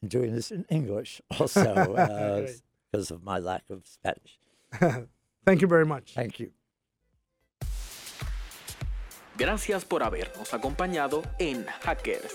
and 0.00 0.10
doing 0.10 0.34
this 0.34 0.50
in 0.50 0.64
English 0.68 1.22
also 1.38 1.94
uh, 1.94 2.40
Great. 2.40 2.62
because 2.90 3.10
of 3.10 3.22
my 3.22 3.38
lack 3.38 3.64
of 3.70 3.86
Spanish. 3.86 4.38
Thank 5.44 5.62
you 5.62 5.68
very 5.68 5.86
much. 5.86 6.14
Thank 6.14 6.40
you. 6.40 6.50
Gracias 9.36 9.84
por 9.84 10.02
habernos 10.02 10.52
acompañado 10.52 11.22
en 11.38 11.64
Hackers. 11.84 12.34